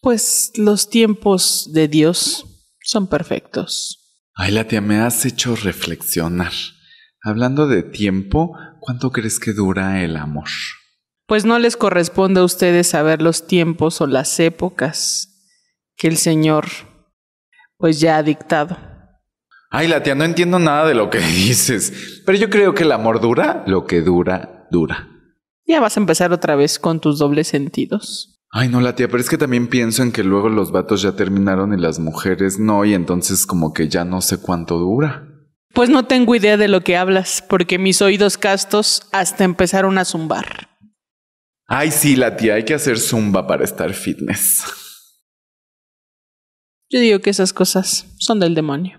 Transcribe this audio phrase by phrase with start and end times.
[0.00, 2.46] Pues los tiempos de Dios
[2.82, 4.00] son perfectos.
[4.34, 6.52] Ay, la tía, me has hecho reflexionar.
[7.22, 10.48] Hablando de tiempo, ¿cuánto crees que dura el amor?
[11.26, 15.30] Pues no les corresponde a ustedes saber los tiempos o las épocas
[15.96, 16.66] que el Señor
[17.76, 18.78] pues ya ha dictado.
[19.70, 22.92] Ay, la tía, no entiendo nada de lo que dices, pero yo creo que el
[22.92, 25.08] amor dura lo que dura, dura.
[25.66, 28.29] Ya vas a empezar otra vez con tus dobles sentidos.
[28.52, 31.12] Ay, no, la tía, pero es que también pienso en que luego los vatos ya
[31.12, 35.28] terminaron y las mujeres no, y entonces como que ya no sé cuánto dura.
[35.72, 40.04] Pues no tengo idea de lo que hablas, porque mis oídos castos hasta empezaron a
[40.04, 40.68] zumbar.
[41.66, 44.64] Ay, sí, la tía, hay que hacer zumba para estar fitness.
[46.90, 48.98] Yo digo que esas cosas son del demonio.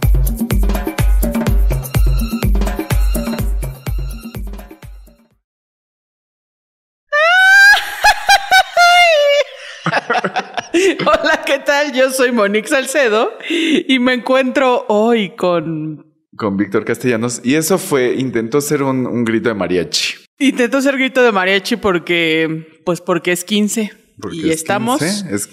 [11.01, 11.93] Hola, ¿qué tal?
[11.93, 16.05] Yo soy Monique Salcedo y me encuentro hoy con...
[16.35, 17.41] Con Víctor Castellanos.
[17.43, 20.15] Y eso fue, intentó ser un, un grito de mariachi.
[20.39, 25.35] Intento hacer grito de mariachi porque, pues porque es 15 Porque y es estamos 15,
[25.35, 25.49] es,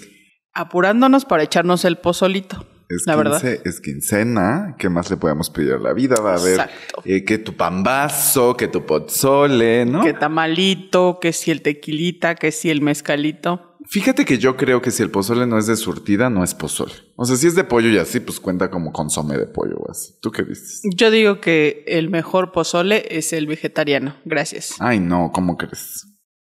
[0.53, 2.65] apurándonos para echarnos el pozolito.
[2.89, 3.39] es la verdad.
[3.39, 4.75] 15, es quincena.
[4.79, 6.15] ¿Qué más le podemos pedir a la vida?
[6.21, 6.69] Va a haber
[7.05, 10.01] eh, que tu pambazo, que tu pozole, ¿no?
[10.01, 13.68] Que tamalito, que si el tequilita, que si el mezcalito.
[13.87, 16.93] Fíjate que yo creo que si el pozole no es de surtida, no es pozole.
[17.15, 19.89] O sea, si es de pollo y así, pues cuenta como consome de pollo o
[19.89, 20.13] así.
[20.21, 20.81] ¿Tú qué dices?
[20.95, 24.17] Yo digo que el mejor pozole es el vegetariano.
[24.25, 24.75] Gracias.
[24.79, 26.05] Ay, no, ¿cómo crees?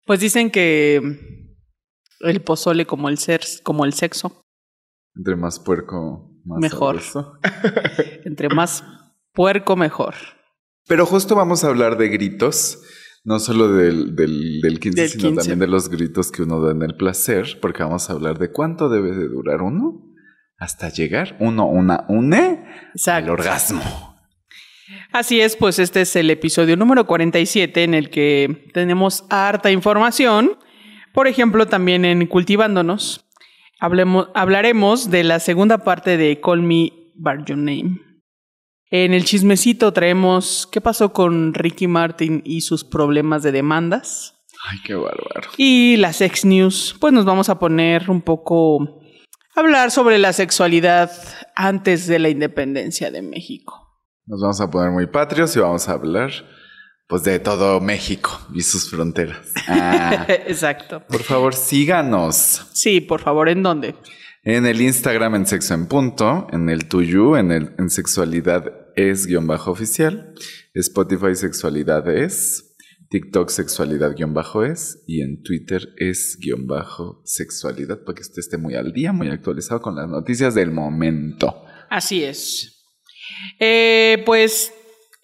[0.04, 1.02] Pues dicen que
[2.20, 4.40] el pozole como el ser, como el sexo,
[5.16, 7.00] Entre más puerco, más Mejor.
[8.24, 8.84] entre más
[9.32, 10.14] puerco mejor.
[10.86, 12.80] Pero justo vamos a hablar de gritos,
[13.26, 15.36] no solo del, del, del 15, Del sino 15.
[15.40, 18.52] también de los gritos que uno da en el placer, porque vamos a hablar de
[18.52, 20.00] cuánto debe de durar uno
[20.58, 23.32] hasta llegar uno, una, une al Exacto.
[23.32, 23.82] orgasmo.
[25.12, 30.52] Así es, pues este es el episodio número 47 en el que tenemos harta información.
[31.12, 33.26] Por ejemplo, también en Cultivándonos
[33.80, 38.00] hablemos, hablaremos de la segunda parte de Call Me By Your Name.
[38.90, 44.34] En el chismecito traemos qué pasó con Ricky Martin y sus problemas de demandas.
[44.70, 45.50] Ay, qué bárbaro.
[45.56, 49.00] Y las sex news, pues nos vamos a poner un poco
[49.54, 51.10] a hablar sobre la sexualidad
[51.54, 53.82] antes de la independencia de México.
[54.26, 56.30] Nos vamos a poner muy patrios y vamos a hablar,
[57.08, 59.38] pues, de todo México y sus fronteras.
[59.68, 61.02] Ah, Exacto.
[61.08, 62.68] por favor, síganos.
[62.72, 63.94] Sí, por favor, ¿en dónde?
[64.48, 69.26] En el Instagram en Sexo en Punto, en el Tuyu, en el en Sexualidad es
[69.26, 70.34] guion bajo oficial,
[70.72, 72.76] Spotify Sexualidad es,
[73.10, 78.38] TikTok Sexualidad guion bajo es y en Twitter es guion bajo sexualidad para que usted
[78.38, 81.64] esté muy al día, muy actualizado con las noticias del momento.
[81.90, 82.84] Así es.
[83.58, 84.72] Eh, pues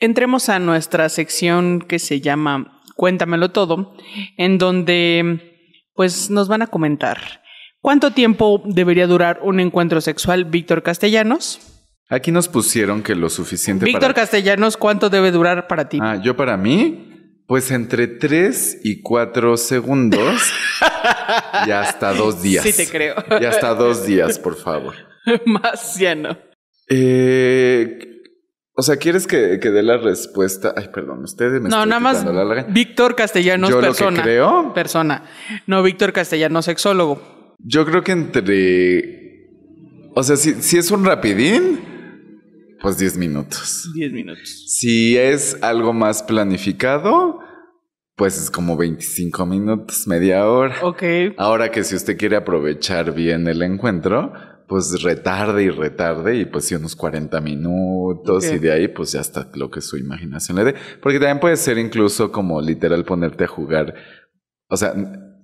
[0.00, 3.94] entremos a nuestra sección que se llama Cuéntamelo todo,
[4.36, 5.60] en donde
[5.94, 7.41] pues nos van a comentar
[7.82, 11.60] cuánto tiempo debería durar un encuentro sexual Víctor Castellanos.
[12.08, 14.14] Aquí nos pusieron que lo suficiente Víctor para...
[14.14, 15.98] Castellanos, ¿cuánto debe durar para ti?
[16.00, 20.40] Ah, yo para mí, pues entre 3 y 4 segundos
[21.66, 22.64] y hasta dos días.
[22.64, 23.14] Sí te creo.
[23.40, 24.94] Y hasta dos días, por favor.
[25.46, 26.36] Más ya no.
[26.88, 27.98] Eh,
[28.74, 30.74] o sea, ¿quieres que, que dé la respuesta?
[30.76, 32.64] Ay, perdón, ustedes me No, nada más la.
[32.64, 34.22] Víctor Castellanos, Yo lo que persona.
[34.22, 35.24] creo- Persona.
[35.66, 37.41] No, Víctor Castellanos, sexólogo.
[37.64, 39.48] Yo creo que entre...
[40.14, 41.80] O sea, si, si es un rapidín,
[42.82, 43.90] pues 10 minutos.
[43.94, 44.64] Diez minutos.
[44.66, 47.38] Si es algo más planificado,
[48.16, 50.76] pues es como 25 minutos, media hora.
[50.82, 51.02] Ok.
[51.38, 54.32] Ahora que si usted quiere aprovechar bien el encuentro,
[54.66, 59.20] pues retarde y retarde y pues sí unos 40 minutos y de ahí pues ya
[59.20, 60.74] está lo que su imaginación le dé.
[61.00, 63.94] Porque también puede ser incluso como literal ponerte a jugar.
[64.68, 64.94] O sea,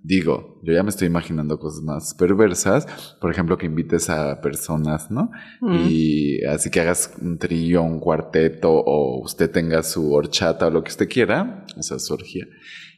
[0.03, 2.87] digo, yo ya me estoy imaginando cosas más perversas,
[3.21, 5.31] por ejemplo, que invites a personas, ¿no?
[5.61, 5.77] Mm.
[5.89, 10.83] Y así que hagas un trío, un cuarteto, o usted tenga su horchata o lo
[10.83, 12.47] que usted quiera, o sea, su orgía.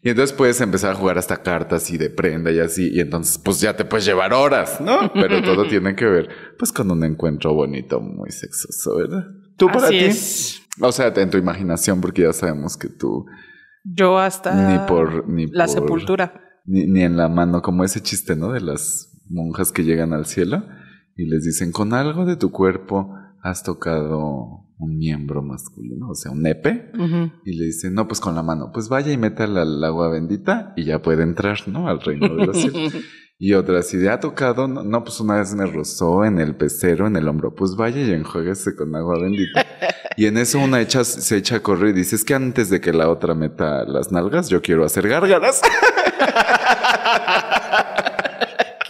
[0.03, 3.39] Y entonces puedes empezar a jugar hasta cartas y de prenda y así, y entonces
[3.39, 5.13] pues ya te puedes llevar horas, ¿no?
[5.13, 9.25] Pero todo tiene que ver pues con un encuentro bonito, muy sexoso, ¿verdad?
[9.57, 10.05] ¿Tú para Así ti?
[10.05, 10.63] es.
[10.81, 13.27] O sea, en tu imaginación, porque ya sabemos que tú
[13.85, 16.47] Yo hasta ni por ni la por- sepultura.
[16.65, 18.53] Ni, ni en la mano, como ese chiste, ¿no?
[18.53, 20.65] De las monjas que llegan al cielo
[21.17, 26.33] y les dicen, con algo de tu cuerpo has tocado un miembro masculino, o sea,
[26.33, 26.91] un nepe.
[27.45, 30.73] Y le dicen, no, pues con la mano, pues vaya y métala al agua bendita
[30.77, 31.89] y ya puede entrar, ¿no?
[31.89, 32.95] Al reino de los cielos.
[33.43, 36.57] Y otra, si ya ha tocado, no, no, pues una vez me rozó en el
[36.57, 39.65] pecero, en el hombro, pues vaya y enjuáguese con agua bendita.
[40.19, 42.83] Y en eso una echa, se echa a correr y dice, es que antes de
[42.83, 45.63] que la otra meta las nalgas, yo quiero hacer gárgaras.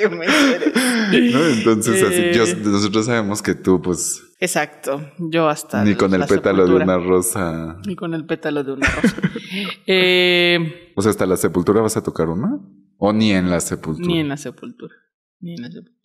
[1.13, 2.33] Entonces, así, Eh.
[2.35, 5.13] yo- nosotros sabemos que tú, pues, Exacto.
[5.19, 8.89] Yo hasta ni con el pétalo de una rosa, Ni con el pétalo de una
[8.89, 9.17] rosa.
[9.87, 12.61] Eh, o sea, hasta la sepultura vas a tocar una,
[12.99, 14.95] o ni en la sepultura, ni en la sepultura.
[15.41, 15.97] Ni en la sepultura.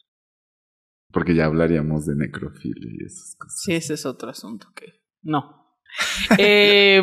[1.12, 3.62] porque ya hablaríamos de necrofilia y esas cosas.
[3.64, 5.02] Sí, ese es otro asunto que.
[5.22, 5.64] No.
[6.40, 7.02] Eh,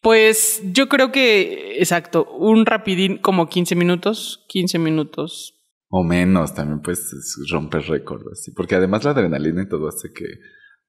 [0.00, 4.44] pues yo creo que, exacto, un rapidín, como 15 minutos.
[4.48, 5.54] 15 minutos.
[5.90, 7.10] O menos, también pues
[7.50, 8.50] romper récord, así.
[8.52, 10.24] Porque además la adrenalina y todo hace que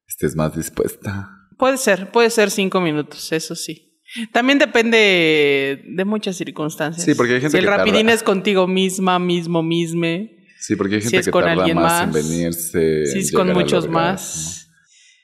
[0.08, 1.30] estés más dispuesta.
[1.58, 4.02] Puede ser, puede ser 5 minutos, eso sí.
[4.32, 7.06] También depende de muchas circunstancias.
[7.06, 10.36] Sí, porque hay gente Si el que tarda- rapidín es contigo misma, mismo, misme.
[10.60, 13.06] Sí, porque hay Si gente es que con tarda alguien más, en venirse.
[13.06, 14.70] Si es con muchos más.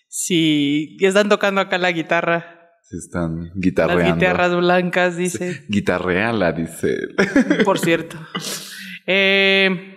[0.08, 2.55] Si están tocando acá la guitarra.
[2.88, 4.16] Se están Las guitarreando.
[4.16, 5.66] guitarras blancas, dice.
[5.70, 6.96] Guitarreala, dice
[7.66, 8.16] por cierto.
[9.08, 9.92] Eh,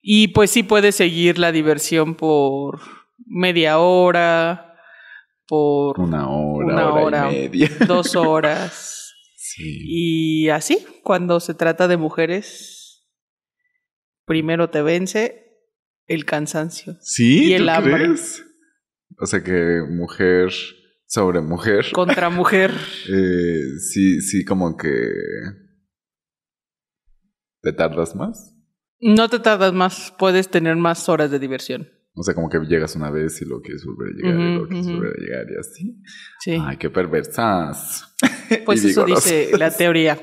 [0.00, 2.80] y pues sí puede seguir la diversión por
[3.26, 4.76] media hora,
[5.48, 7.32] por Una hora, Una hora, hora.
[7.32, 7.70] y media.
[7.88, 9.12] dos horas.
[9.36, 9.80] Sí.
[10.44, 13.04] Y así, cuando se trata de mujeres,
[14.26, 15.42] primero te vence
[16.06, 17.46] el cansancio ¿Sí?
[17.46, 17.94] Y el ¿Tú hambre.
[17.94, 18.44] crees?
[19.18, 20.52] O sea que mujer
[21.06, 21.86] sobre mujer.
[21.92, 22.72] contra mujer.
[23.08, 25.08] eh, sí, sí, como que.
[27.62, 28.54] ¿Te tardas más?
[29.00, 31.88] No te tardas más, puedes tener más horas de diversión.
[32.18, 34.66] O sea, como que llegas una vez y lo quieres volver a llegar y lo
[34.68, 34.96] quieres ujú.
[34.96, 36.02] volver a llegar y así.
[36.40, 36.58] Sí.
[36.60, 38.14] Ay, qué perversas.
[38.64, 40.16] Pues eso dice la teoría.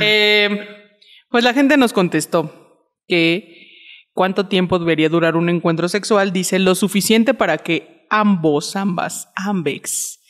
[0.00, 0.64] Eh,
[1.28, 3.66] pues la gente nos contestó que
[4.12, 10.20] cuánto tiempo debería durar un encuentro sexual, dice lo suficiente para que ambos, ambas, ambex,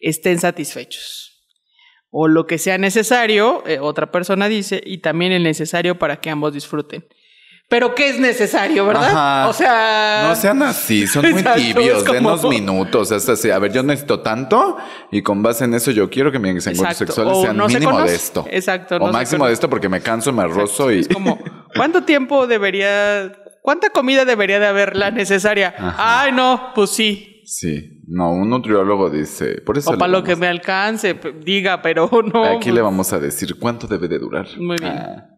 [0.00, 1.30] estén satisfechos.
[2.10, 6.30] O lo que sea necesario, eh, otra persona dice, y también el necesario para que
[6.30, 7.06] ambos disfruten.
[7.68, 9.08] Pero ¿qué es necesario, verdad?
[9.08, 9.48] Ajá.
[9.48, 10.26] O sea...
[10.28, 13.10] No sean así, son muy Exacto, tibios, como- denos minutos.
[13.12, 14.76] Hasta así, a ver, yo necesito tanto
[15.10, 17.76] y con base en eso yo quiero que mis encuentros sexuales O sean no se
[17.76, 18.10] mínimo conoce.
[18.10, 18.44] de esto.
[18.50, 20.98] Exacto, O no se máximo de esto porque me canso, me rozo y.
[21.00, 21.38] Es como,
[21.74, 23.32] ¿cuánto tiempo debería,
[23.62, 25.74] cuánta comida debería de haber la necesaria?
[25.76, 26.22] Ajá.
[26.22, 27.40] Ay, no, pues sí.
[27.44, 29.60] Sí, no, un nutriólogo dice.
[29.62, 32.44] Por eso O para lo que me alcance, diga, pero no.
[32.44, 34.46] Aquí pues, le vamos a decir cuánto debe de durar.
[34.58, 34.92] Muy bien.
[34.92, 35.28] Ah.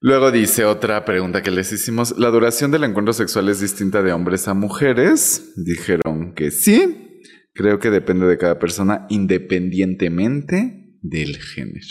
[0.00, 2.18] Luego dice otra pregunta que les hicimos.
[2.18, 5.52] ¿La duración del encuentro sexual es distinta de hombres a mujeres?
[5.56, 7.20] Dijeron que sí.
[7.54, 11.86] Creo que depende de cada persona independientemente del género.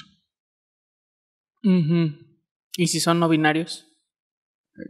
[1.63, 2.17] ujú.
[2.77, 3.90] ¿Y si son no binarios?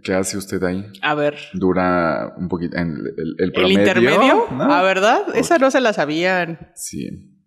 [0.03, 0.85] ¿Qué hace usted ahí?
[1.01, 1.37] A ver.
[1.53, 3.79] Dura un poquito en el, el, el ¿El promedio.
[3.79, 4.47] intermedio?
[4.51, 4.63] ¿no?
[4.73, 5.35] ¿A verdad?
[5.35, 6.71] Esa no se la sabían.
[6.75, 7.37] Sí.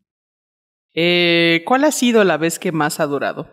[0.95, 3.50] Eh, ¿Cuál ha sido la vez que más ha durado?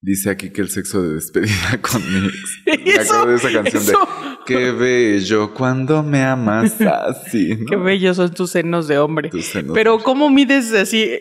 [0.00, 2.62] Dice aquí que el sexo de despedida con mi ex.
[2.66, 4.08] Me acuerdo de esa canción de eso.
[4.46, 7.56] Qué bello cuando me amas así.
[7.56, 7.66] ¿no?
[7.66, 9.30] Qué bellos son tus senos de hombre.
[9.30, 9.72] Tus senos.
[9.74, 11.18] Pero ¿cómo mides así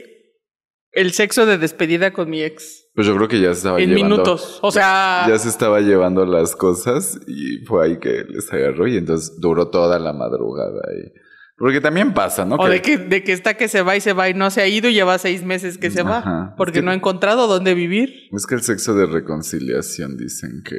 [0.98, 2.86] el sexo de despedida con mi ex?
[2.96, 4.16] Pues yo creo que ya se estaba En llevando.
[4.18, 4.60] minutos.
[4.62, 8.98] O sea, Ya se estaba llevando las cosas y fue ahí que les agarró y
[8.98, 11.12] entonces duró toda la madrugada ahí.
[11.60, 12.56] Porque también pasa, ¿no?
[12.56, 14.62] o de que, de que está que se va y se va y no se
[14.62, 16.54] ha ido y lleva seis meses que se va.
[16.56, 18.14] Porque Es que- no ha encontrado dónde vivir.
[18.32, 20.78] Es que el sexo de reconciliación dicen que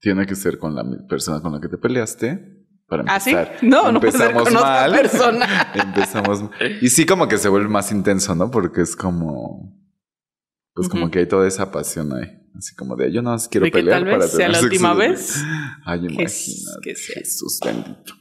[0.00, 2.55] tiene que ser con la persona con la que te peleaste.
[2.88, 3.30] Para ¿Ah, sí?
[3.30, 3.56] empezar.
[3.62, 4.92] No, no Empezamos otra mal.
[4.92, 5.72] persona.
[5.74, 6.44] Empezamos.
[6.80, 8.50] Y sí, como que se vuelve más intenso, ¿no?
[8.50, 9.76] Porque es como.
[10.74, 12.30] Pues como que hay toda esa pasión ahí.
[12.56, 14.94] Así como de yo no más quiero pelear tal vez para sea tener la última
[14.94, 15.42] vez.
[15.84, 16.80] Ay, imagínate.
[16.82, 17.14] que sea.
[17.20, 18.14] Jesús bendito.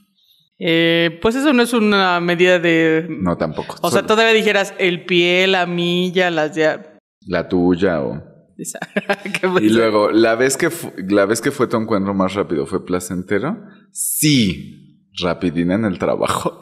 [0.57, 3.07] Eh, pues eso no es una medida de.
[3.09, 3.75] No, tampoco.
[3.81, 6.97] o sea, todavía dijeras el pie, la milla, las ya.
[7.27, 8.23] La tuya o...
[8.57, 8.79] Esa.
[9.61, 10.69] Y luego, ¿la vez, que
[11.09, 13.57] ¿la vez que fue tu encuentro más rápido fue placentero?
[13.97, 16.59] Sí, rapidina en el trabajo.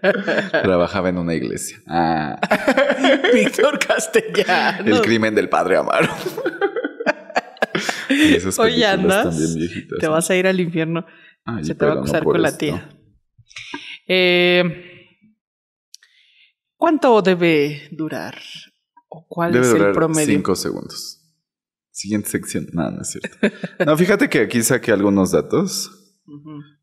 [0.62, 1.78] Trabajaba en una iglesia.
[1.88, 2.38] Ah,
[3.34, 4.98] Víctor Castellanos.
[5.00, 6.08] el crimen del padre Amaro.
[8.08, 9.24] Y esas Oye, películas andas.
[9.36, 9.98] también viejitas.
[9.98, 10.12] Te ¿no?
[10.12, 11.04] vas a ir al infierno.
[11.44, 12.88] Ay, Se te va a no acusar con la tía.
[14.06, 14.62] Eh,
[16.76, 18.40] ¿Cuánto debe durar?
[19.08, 20.26] ¿O cuál Debe es el promedio?
[20.32, 21.17] cinco segundos.
[21.98, 22.66] Siguiente sección.
[22.72, 23.36] No, no es cierto.
[23.84, 25.90] No, fíjate que aquí saqué algunos datos.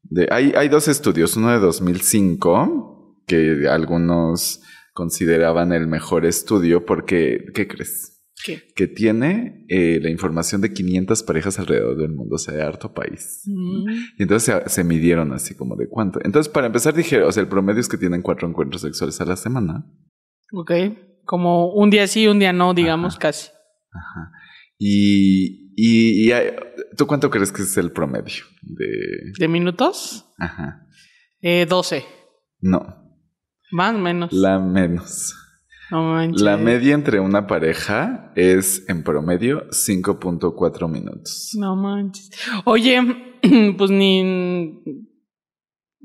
[0.03, 4.61] De, hay, hay dos estudios, uno de 2005, que algunos
[4.93, 8.23] consideraban el mejor estudio porque, ¿qué crees?
[8.43, 8.61] ¿Qué?
[8.75, 12.93] Que tiene eh, la información de 500 parejas alrededor del mundo, o sea, de harto
[12.93, 13.43] país.
[13.45, 16.19] Mm, Y entonces se, se midieron así como de cuánto.
[16.25, 19.25] Entonces, para empezar, dije, o sea, el promedio es que tienen cuatro encuentros sexuales a
[19.25, 19.85] la semana.
[20.51, 20.71] Ok.
[21.23, 23.19] Como un día sí, un día no, digamos, Ajá.
[23.21, 23.49] casi.
[23.91, 24.31] Ajá.
[24.77, 26.31] Y, y,
[26.97, 28.87] ¿tú cuánto crees que es el promedio de...
[29.39, 30.25] ¿De minutos?
[30.37, 30.85] Ajá.
[31.41, 32.03] Eh, 12.
[32.61, 32.81] No,
[33.71, 34.33] Más o menos.
[34.33, 35.35] la menos.
[35.91, 36.41] No manches.
[36.41, 41.51] La media entre una pareja es en promedio 5.4 minutos.
[41.59, 42.31] No manches.
[42.65, 42.99] Oye,
[43.77, 44.81] pues ni en,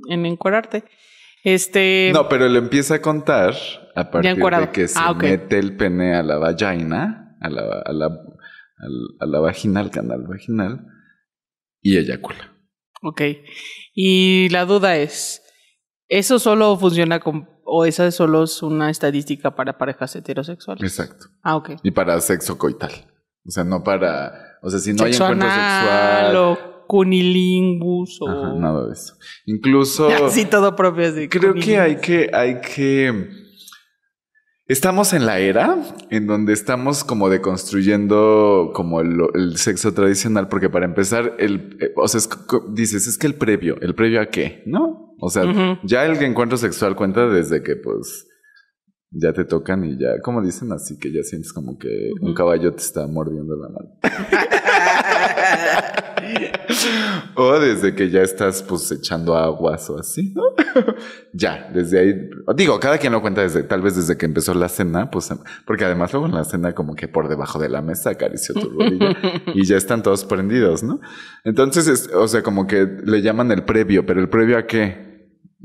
[0.08, 0.84] en encuerarte.
[1.42, 2.10] Este.
[2.12, 3.54] No, pero lo empieza a contar
[3.96, 7.92] a partir de que se Ah, mete el pene a la vagina, a la, a
[7.94, 8.08] la,
[8.82, 10.86] al- a la vagina, al canal vaginal,
[11.82, 12.52] y eyacula.
[13.02, 13.22] Ok.
[13.94, 15.42] Y la duda es:
[16.08, 17.48] ¿eso solo funciona con.
[17.64, 20.82] o esa solo es una estadística para parejas heterosexuales?
[20.82, 21.26] Exacto.
[21.42, 21.70] Ah, ok.
[21.82, 22.92] Y para sexo coital.
[23.46, 24.58] O sea, no para.
[24.62, 26.36] O sea, si no hay encuentro anal sexual.
[26.36, 28.28] o cunilingus o.
[28.28, 29.14] Ajá, nada de eso.
[29.46, 30.08] Incluso.
[30.26, 33.28] Así todo propio es de Creo que hay que, hay que.
[34.70, 40.70] Estamos en la era en donde estamos como deconstruyendo como el, el sexo tradicional, porque
[40.70, 42.28] para empezar, el, eh, o sea, es
[42.72, 44.62] dices, es que el previo, ¿el previo a qué?
[44.66, 45.16] ¿No?
[45.18, 45.42] O sea,
[45.82, 48.28] ya el encuentro sexual cuenta desde que pues
[49.10, 52.72] ya te tocan y ya, como dicen así, que ya sientes como que un caballo
[52.72, 53.98] te está mordiendo la mano.
[57.34, 60.42] o desde que ya estás pues echando aguas o así, ¿no?
[61.32, 62.14] ya, desde ahí,
[62.56, 65.30] digo, cada quien lo cuenta desde, tal vez desde que empezó la cena, pues,
[65.66, 68.70] porque además luego en la cena como que por debajo de la mesa acarició tu
[68.70, 69.16] rodilla
[69.54, 71.00] y ya están todos prendidos, ¿no?
[71.44, 75.10] Entonces, es- o sea, como que le llaman el previo, pero el previo a qué?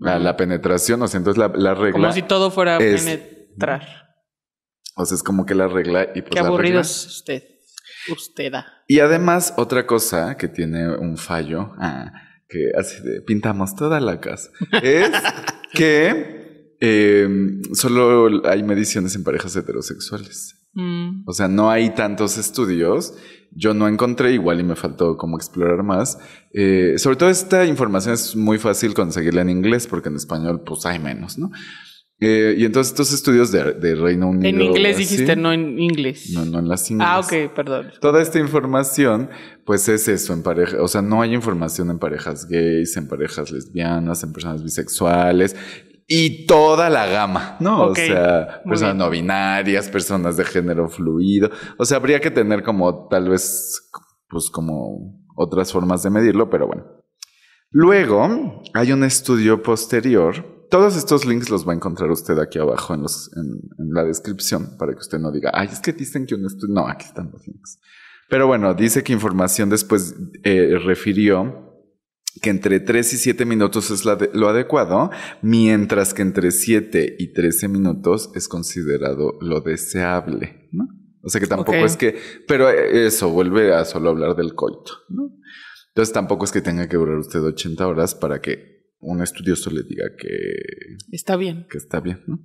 [0.03, 3.03] A la penetración, o sea, entonces la, la regla, Como si todo fuera a es-
[3.03, 3.85] penetrar.
[4.95, 7.43] o sea, es como que la regla y pues Qué aburrido es usted.
[8.11, 8.53] Usted.
[8.87, 12.11] Y además, otra cosa que tiene un fallo, ah,
[12.47, 14.49] que así de pintamos toda la casa,
[14.83, 15.09] es
[15.73, 17.27] que eh,
[17.73, 20.61] solo hay mediciones en parejas heterosexuales.
[20.73, 23.13] Mm, O sea, no hay tantos estudios.
[23.51, 26.19] Yo no encontré igual y me faltó como explorar más.
[26.53, 30.85] Eh, sobre todo esta información es muy fácil conseguirla en inglés porque en español pues
[30.85, 31.49] hay menos, ¿no?
[32.19, 34.47] Eh, y entonces estos estudios de, de Reino Unido...
[34.47, 36.31] En inglés dijiste, no en inglés.
[36.33, 37.07] No, no en las inglés.
[37.11, 37.91] ah, ok, perdón.
[37.99, 39.29] Toda esta información,
[39.65, 43.51] pues es eso en pareja, o sea, no hay información en parejas gays, en parejas
[43.51, 45.55] lesbianas, en personas bisexuales
[46.07, 47.87] y toda la gama, ¿no?
[47.87, 51.49] O sea, personas no binarias, personas de género fluido.
[51.77, 53.89] O sea, habría que tener como tal vez,
[54.29, 56.85] pues como otras formas de medirlo, pero bueno.
[57.71, 60.54] Luego hay un estudio posterior.
[60.69, 63.43] Todos estos links los va a encontrar usted aquí abajo en, los, en,
[63.77, 66.73] en la descripción para que usted no diga, ay, es que dicen que un estudio.
[66.73, 67.79] No, aquí están los links.
[68.29, 71.61] Pero bueno, dice que información después eh, refirió
[72.41, 75.09] que entre 3 y 7 minutos es la de- lo adecuado,
[75.41, 80.85] mientras que entre 7 y 13 minutos es considerado lo deseable, ¿no?
[81.23, 82.17] O sea que tampoco es que,
[82.47, 85.31] pero eh, eso vuelve a solo hablar del coito, ¿no?
[85.89, 88.74] Entonces tampoco es que tenga que durar usted 80 horas para que
[89.05, 90.27] un estudioso le diga que,
[91.11, 91.65] Está bien.
[91.69, 92.39] que está bien, ¿no?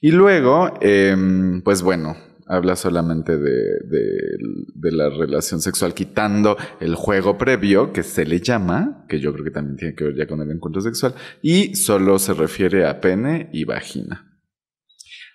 [0.00, 3.50] Y luego, em, pues bueno, habla solamente de,
[3.88, 4.36] de-
[4.74, 9.44] de la relación sexual, quitando el juego previo, que se le llama, que yo creo
[9.44, 13.00] que también tiene que ver ya con el encuentro sexual, y solo se refiere a
[13.00, 14.28] pene y vagina.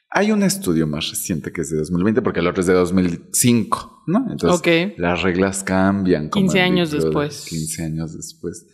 [0.10, 4.04] Hay un estudio más reciente que es de 2020, porque el otro es de 2005,
[4.08, 4.20] ¿no?
[4.32, 6.30] Entonces, las reglas cambian.
[6.30, 7.46] como 15 el años después.
[7.50, 8.66] 15 años después.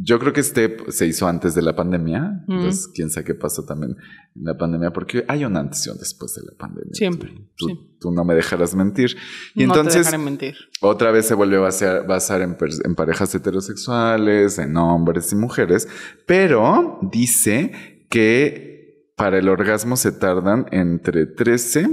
[0.00, 2.44] Yo creo que este se hizo antes de la pandemia.
[2.46, 2.52] Mm.
[2.52, 3.96] Entonces, quién sabe qué pasó también
[4.36, 6.92] en la pandemia, porque hay un antes y un después de la pandemia.
[6.92, 7.96] Siempre, Tú, tú- sí.
[8.00, 9.16] tú no me dejarás mentir.
[9.56, 10.54] Y no te entonces, dejaré mentir.
[10.80, 12.56] otra vez se vuelve a basar, basar en,
[12.94, 15.88] parejas heterosexuales, en hombres y mujeres,
[16.26, 21.88] pero dice que para el orgasmo se tardan entre 13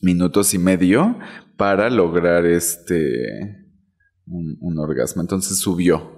[0.00, 1.16] minutos y medio
[1.56, 3.66] para lograr este
[4.26, 5.22] un, un orgasmo.
[5.22, 6.17] Entonces subió,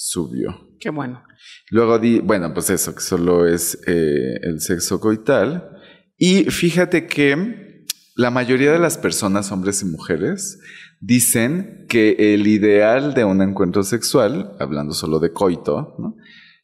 [0.00, 0.68] subió.
[0.80, 1.22] Qué bueno.
[1.68, 5.76] Luego di, bueno, pues eso, que solo es eh, el sexo coital.
[6.16, 7.84] Y fíjate que
[8.16, 10.58] la mayoría de las personas, hombres y mujeres,
[11.00, 16.16] dicen que el ideal de un encuentro sexual, hablando solo de coito, ¿no?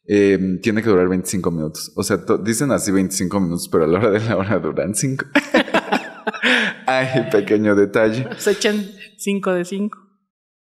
[0.09, 1.91] Eh, tiene que durar 25 minutos.
[1.95, 5.25] O sea, dicen así 25 minutos, pero a la hora de la hora duran 5.
[6.87, 8.27] Ay, pequeño detalle.
[8.37, 8.83] Se echan
[9.17, 10.06] 5 de 5.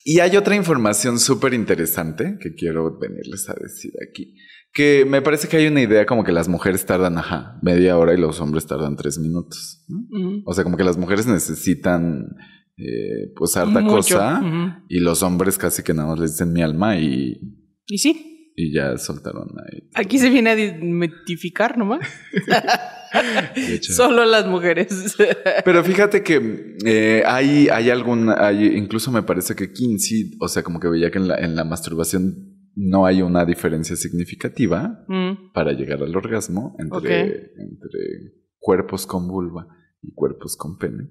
[0.03, 4.35] Y hay otra información súper interesante que quiero venirles a decir aquí.
[4.73, 8.13] Que me parece que hay una idea como que las mujeres tardan, ajá, media hora
[8.13, 9.83] y los hombres tardan tres minutos.
[9.89, 10.41] ¿no?
[10.45, 12.25] O sea, como que las mujeres necesitan,
[12.77, 13.95] eh, pues, harta Mucho.
[13.97, 17.37] cosa y los hombres casi que nada más les dicen mi alma y,
[17.87, 19.89] Y sí, y ya soltaron ahí.
[19.93, 21.99] aquí se viene a desmitificar nomás.
[23.81, 25.15] Solo las mujeres.
[25.65, 30.63] Pero fíjate que eh, hay, hay algún, hay, incluso me parece que Kinsey, o sea,
[30.63, 35.51] como que veía que en la, en la masturbación no hay una diferencia significativa Mm,
[35.53, 37.99] para llegar al orgasmo entre, entre
[38.59, 39.67] cuerpos con vulva
[40.01, 41.09] y cuerpos con pene.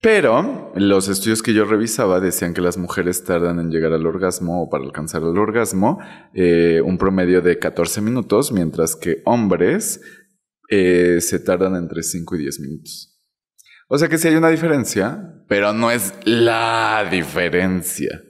[0.00, 4.62] Pero los estudios que yo revisaba decían que las mujeres tardan en llegar al orgasmo
[4.62, 6.00] o para alcanzar el orgasmo
[6.34, 10.00] eh, un promedio de 14 minutos, mientras que hombres
[10.74, 13.20] eh, se tardan entre 5 y 10 minutos.
[13.88, 18.22] O sea que sí hay una diferencia, pero no es la diferencia.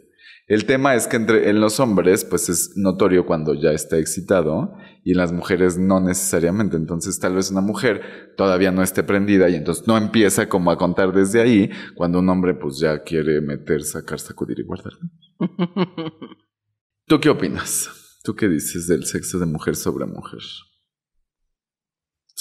[0.48, 4.74] El tema es que entre, en los hombres, pues es notorio cuando ya está excitado
[5.04, 6.76] y en las mujeres no necesariamente.
[6.76, 10.78] Entonces, tal vez una mujer todavía no esté prendida y entonces no empieza como a
[10.78, 14.94] contar desde ahí cuando un hombre, pues ya quiere meter, sacar, sacudir y guardar.
[17.06, 18.18] ¿Tú qué opinas?
[18.24, 20.40] ¿Tú qué dices del sexo de mujer sobre mujer?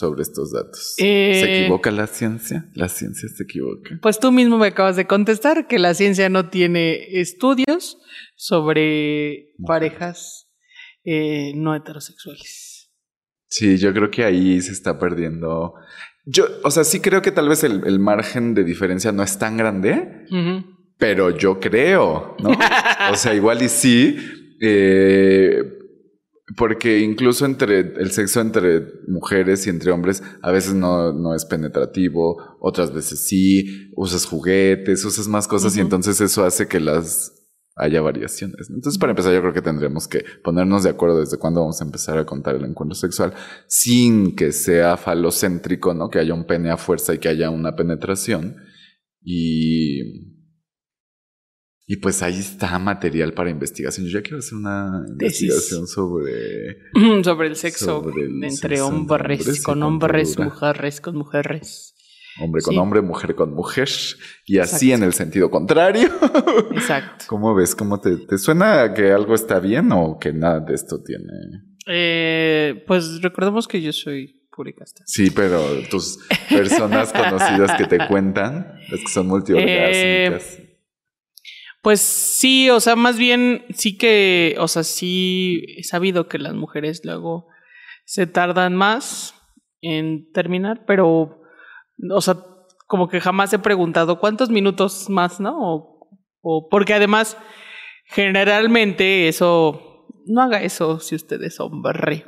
[0.02, 0.96] Sobre estos datos.
[0.98, 2.68] Eh, ¿Se equivoca la ciencia?
[2.74, 4.00] ¿La ciencia se equivoca?
[4.02, 8.00] Pues tú mismo me acabas de contestar que la ciencia no tiene estudios
[8.36, 10.50] sobre parejas
[11.04, 12.92] eh, no heterosexuales.
[13.46, 15.76] Sí, yo creo que ahí se está perdiendo.
[16.26, 19.38] Yo, o sea, sí creo que tal vez el, el margen de diferencia no es
[19.38, 20.26] tan grande,
[20.98, 22.50] pero yo creo, ¿no?
[23.12, 24.18] o sea, igual y sí,
[24.60, 25.62] eh,
[26.58, 31.46] porque incluso entre el sexo entre mujeres y entre hombres a veces no, no es
[31.46, 37.42] penetrativo, otras veces sí, usas juguetes, usas más cosas y entonces eso hace que las
[37.76, 38.70] haya variaciones.
[38.70, 41.86] Entonces, para empezar, yo creo que tendremos que ponernos de acuerdo desde cuándo vamos a
[41.86, 43.34] empezar a contar el encuentro sexual
[43.68, 46.10] sin que sea falocéntrico, ¿no?
[46.10, 48.58] Que haya un pene a fuerza y que haya una penetración.
[49.24, 50.31] Y
[51.92, 54.06] y pues ahí está material para investigación.
[54.06, 55.42] Yo ya quiero hacer una Tesis.
[55.42, 56.78] investigación sobre.
[57.22, 61.94] sobre el sexo Sobre el entre sexo hombres, con hombres, mujeres, con mujeres.
[62.40, 62.80] Hombre con Sí.
[62.80, 63.90] hombre, mujer con mujer.
[64.46, 66.08] Y así en el sentido contrario.
[66.72, 67.26] Exacto.
[67.28, 67.76] ¿Cómo ves?
[67.76, 71.26] ¿Cómo te, te suena que algo está bien o que nada de esto tiene?
[71.88, 75.04] Eh, pues recordemos que yo soy puricasta.
[75.06, 80.71] Sí, pero tus personas conocidas que te cuentan, las que son multiorgásmicas.
[81.82, 86.54] Pues sí, o sea, más bien sí que, o sea, sí he sabido que las
[86.54, 87.48] mujeres luego
[88.06, 89.34] se tardan más
[89.82, 91.42] en terminar, pero,
[92.12, 92.36] o sea,
[92.88, 95.58] como que jamás he preguntado cuántos minutos más, ¿no?
[95.58, 96.10] O,
[96.42, 97.36] o- porque además,
[98.06, 102.26] generalmente eso, no haga eso si usted es hombre.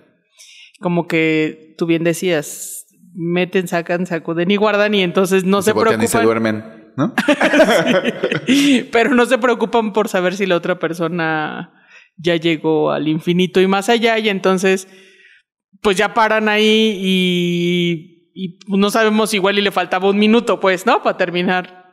[0.79, 5.73] Como que tú bien decías, meten, sacan, sacuden y guardan y entonces no se, se,
[5.73, 6.25] voltean y se preocupan.
[6.53, 7.13] duermen, ¿no?
[8.91, 11.73] Pero no se preocupan por saber si la otra persona
[12.17, 14.87] ya llegó al infinito y más allá y entonces
[15.81, 20.85] pues ya paran ahí y, y no sabemos igual y le faltaba un minuto pues,
[20.85, 21.01] ¿no?
[21.03, 21.83] Para terminar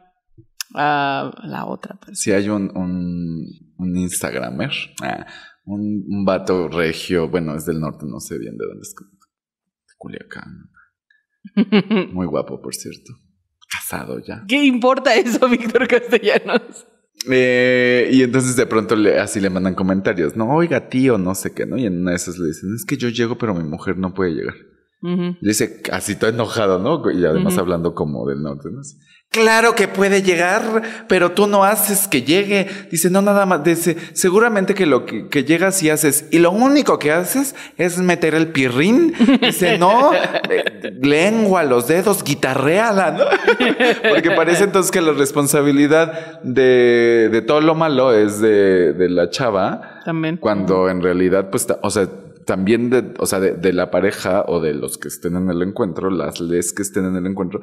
[0.74, 2.14] a la otra persona.
[2.14, 4.70] Si hay un, un, un Instagramer,
[5.02, 5.26] ah,
[5.64, 8.94] un, un vato regio, bueno, es del norte, no sé bien de dónde es,
[9.98, 10.70] Culiacán.
[12.12, 13.12] Muy guapo, por cierto.
[14.26, 14.44] Ya.
[14.46, 16.86] ¿Qué importa eso, Víctor Castellanos?
[17.30, 21.52] Eh, y entonces de pronto le, así le mandan comentarios, no, oiga tío, no sé
[21.52, 21.76] qué, ¿no?
[21.76, 24.14] Y en una de esas le dicen, es que yo llego, pero mi mujer no
[24.14, 24.54] puede llegar.
[25.02, 27.10] Le dice, así todo enojado, ¿no?
[27.10, 28.80] Y además hablando como del norte, ¿no?
[28.80, 28.96] Así,
[29.32, 32.66] Claro que puede llegar, pero tú no haces que llegue.
[32.90, 33.62] Dice, no, nada más.
[33.62, 37.98] Dice, seguramente que lo que, que llegas y haces, y lo único que haces es
[37.98, 39.14] meter el pirrín.
[39.40, 40.10] Dice, no,
[41.00, 43.24] lengua, los dedos, guitarréala, ¿no?
[44.08, 49.30] Porque parece entonces que la responsabilidad de, de todo lo malo es de, de la
[49.30, 50.00] chava.
[50.04, 50.38] También.
[50.38, 52.08] Cuando en realidad, pues, o sea,
[52.46, 55.62] también de, o sea, de, de la pareja o de los que estén en el
[55.62, 57.60] encuentro, las les que estén en el encuentro,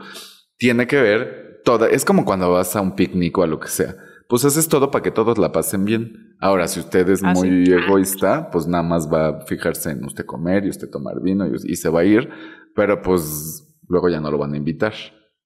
[0.57, 3.67] tiene que ver toda, es como cuando vas a un picnic o a lo que
[3.67, 3.95] sea.
[4.29, 6.35] Pues haces todo para que todos la pasen bien.
[6.39, 7.71] Ahora, si usted es Ah, muy sí.
[7.73, 11.51] egoísta, pues nada más va a fijarse en usted comer y usted tomar vino y,
[11.65, 12.29] y se va a ir,
[12.73, 14.93] pero pues luego ya no lo van a invitar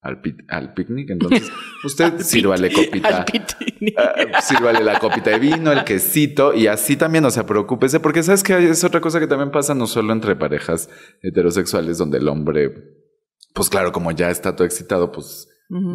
[0.02, 1.10] al, al picnic.
[1.10, 1.52] Entonces,
[1.84, 3.26] usted sírvale copita.
[3.98, 8.22] Ah, sírvale la copita de vino, el quesito y así también, o sea, preocúpese, porque
[8.24, 10.88] sabes que es otra cosa que también pasa no solo entre parejas
[11.22, 12.72] heterosexuales donde el hombre,
[13.54, 15.48] pues claro, como ya está todo excitado, pues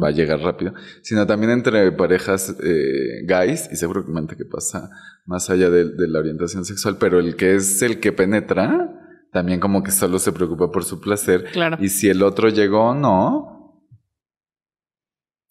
[0.02, 4.88] Va a llegar rápido, sino también entre parejas eh, guys y seguramente que pasa
[5.26, 8.90] más allá de, de la orientación sexual, pero el que es el que penetra,
[9.32, 11.76] también como que solo se preocupa por su placer Claro.
[11.78, 13.52] y si el otro llegó o no,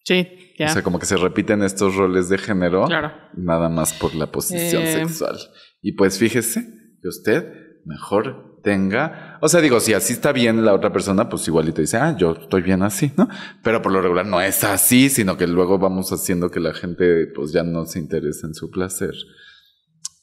[0.04, 0.68] Sí, ya.
[0.68, 2.86] o sea, como que se repiten estos roles de género.
[2.86, 3.12] claro.
[3.36, 4.94] nada más por la posición Eh.
[4.94, 5.36] sexual.
[5.82, 6.62] Y pues fíjese
[7.02, 7.52] que usted
[7.86, 11.97] mejor tenga, o sea, digo, si así está bien la otra persona, pues igualito dice,
[11.97, 13.30] ah, yo estoy bien así, ¿no?
[13.63, 17.28] Pero por lo regular no es así, sino que luego vamos haciendo que la gente
[17.28, 19.13] pues ya no se interese en su placer.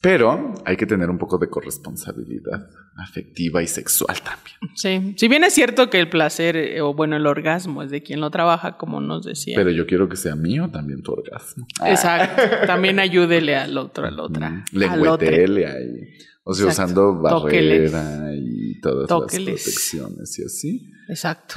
[0.01, 4.57] Pero hay que tener un poco de corresponsabilidad afectiva y sexual también.
[4.75, 5.15] Sí.
[5.17, 8.21] Si bien es cierto que el placer, eh, o bueno, el orgasmo es de quien
[8.21, 9.55] lo trabaja, como nos decía.
[9.55, 11.65] Pero yo quiero que sea mío también tu orgasmo.
[11.87, 12.43] Exacto.
[12.67, 14.51] También ayúdele al otro, otra.
[14.51, 15.31] Mm, al otro.
[15.31, 16.09] Lengüetele ahí.
[16.45, 16.93] O sea, Exacto.
[17.13, 17.93] usando Tóqueles.
[17.93, 19.47] barrera y todas Tóqueles.
[19.55, 20.91] las protecciones y así.
[21.09, 21.55] Exacto.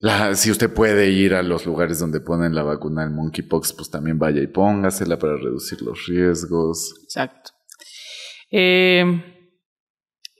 [0.00, 3.90] La- si usted puede ir a los lugares donde ponen la vacuna del monkeypox, pues
[3.90, 6.94] también vaya y póngasela para reducir los riesgos.
[7.04, 7.50] Exacto.
[8.50, 9.04] Eh,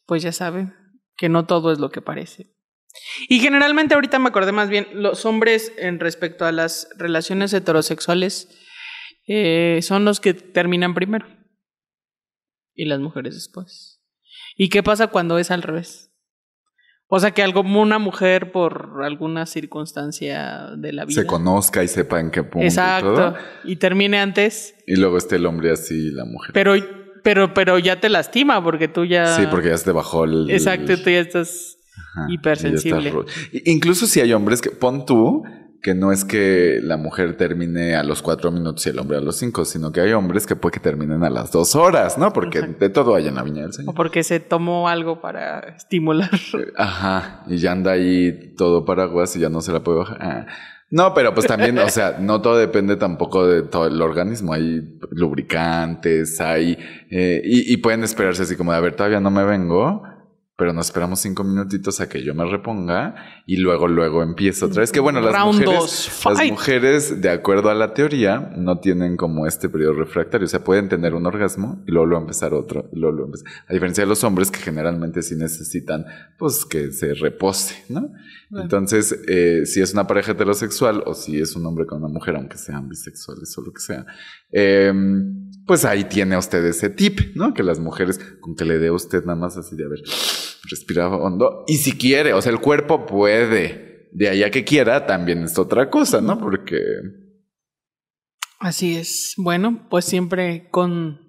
[0.06, 0.72] pues ya sabe
[1.16, 2.54] que no todo es lo que parece.
[3.28, 8.48] Y generalmente ahorita me acordé más bien, los hombres en respecto a las relaciones heterosexuales
[9.28, 11.26] eh, son los que terminan primero
[12.74, 14.00] y las mujeres después.
[14.56, 16.10] ¿Y qué pasa cuando es al revés?
[17.12, 21.22] O sea, que algo, una mujer por alguna circunstancia de la vida.
[21.22, 22.64] Se conozca y sepa en qué punto.
[22.64, 23.14] Y, Exacto.
[23.14, 23.34] todo.
[23.64, 26.52] Y termine antes, y luego esté el hombre así y la mujer.
[26.54, 26.74] pero,
[27.24, 29.36] pero, pero ya te lastima porque tú ya.
[29.36, 30.48] sí, porque ya se te bajó el.
[30.50, 31.78] Exacto, tú ya estás.
[31.96, 33.10] Ajá, hipersensible.
[33.10, 34.70] ya estás Incluso si hay hombres que.
[34.70, 35.42] Pon tú
[35.82, 39.20] que no es que la mujer termine a los cuatro minutos y el hombre a
[39.20, 42.32] los cinco, sino que hay hombres que puede que terminen a las dos horas, ¿no?
[42.32, 42.78] Porque Exacto.
[42.84, 43.94] de todo hay en la viña del O Señor.
[43.94, 46.30] porque se tomó algo para estimular.
[46.76, 50.18] Ajá, y ya anda ahí todo paraguas y ya no se la puede bajar.
[50.20, 50.46] Ah.
[50.92, 54.52] No, pero pues también, o sea, no todo depende tampoco de todo el organismo.
[54.52, 56.76] Hay lubricantes, hay...
[57.10, 60.02] eh, y, y pueden esperarse así como de, a ver, todavía no me vengo,
[60.60, 63.14] pero nos esperamos cinco minutitos a que yo me reponga
[63.46, 64.92] y luego, luego empiezo otra vez.
[64.92, 66.22] Que bueno, las Round mujeres...
[66.22, 70.44] Las mujeres, de acuerdo a la teoría, no tienen como este periodo refractario.
[70.44, 72.90] O sea, pueden tener un orgasmo y luego, luego empezar otro.
[72.92, 73.50] Y luego, luego empezar.
[73.68, 76.04] A diferencia de los hombres que generalmente sí necesitan,
[76.38, 78.12] pues, que se repose, ¿no?
[78.50, 78.64] Bueno.
[78.64, 82.36] Entonces, eh, si es una pareja heterosexual o si es un hombre con una mujer,
[82.36, 84.04] aunque sean bisexuales o lo que sea,
[84.52, 84.92] eh,
[85.66, 87.54] pues ahí tiene usted ese tip, ¿no?
[87.54, 90.00] Que las mujeres, con que le dé usted nada más así de, a ver,
[90.68, 91.64] respira hondo.
[91.66, 94.08] Y si quiere, o sea, el cuerpo puede.
[94.12, 96.38] De ahí a que quiera, también es otra cosa, ¿no?
[96.38, 96.78] Porque
[98.58, 99.34] Así es.
[99.38, 101.20] Bueno, pues siempre con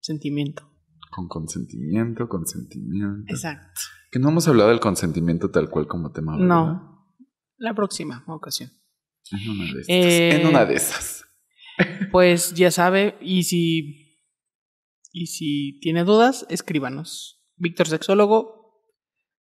[0.00, 0.68] sentimiento.
[1.10, 3.32] con consentimiento, consentimiento.
[3.32, 3.80] Exacto.
[4.10, 6.32] Que no hemos hablado del consentimiento tal cual como tema.
[6.32, 6.46] ¿verdad?
[6.46, 7.14] No.
[7.58, 8.70] La próxima ocasión.
[9.32, 9.88] En una de esas.
[9.88, 11.15] Eh, En una de esas.
[12.12, 14.22] Pues ya sabe, y si,
[15.12, 17.42] y si tiene dudas, escríbanos.
[17.56, 18.82] Víctor Sexólogo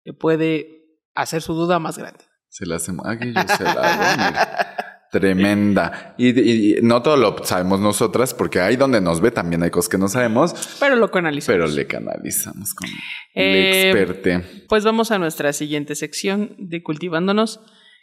[0.04, 2.24] le puede hacer su duda más grande.
[2.50, 3.06] Se la hacemos.
[3.08, 4.66] Aquí yo se la hago, mira.
[5.12, 6.14] Tremenda.
[6.20, 9.72] Y, y- y no todo lo sabemos nosotras, porque ahí donde nos ve también hay
[9.72, 11.48] cosas que no sabemos, Pero lo canalizamos.
[11.48, 12.88] pero le canalizamos con
[13.34, 14.66] Eh, el experte.
[14.68, 17.60] Pues vamos a nuestra siguiente sección de Cultivándonos.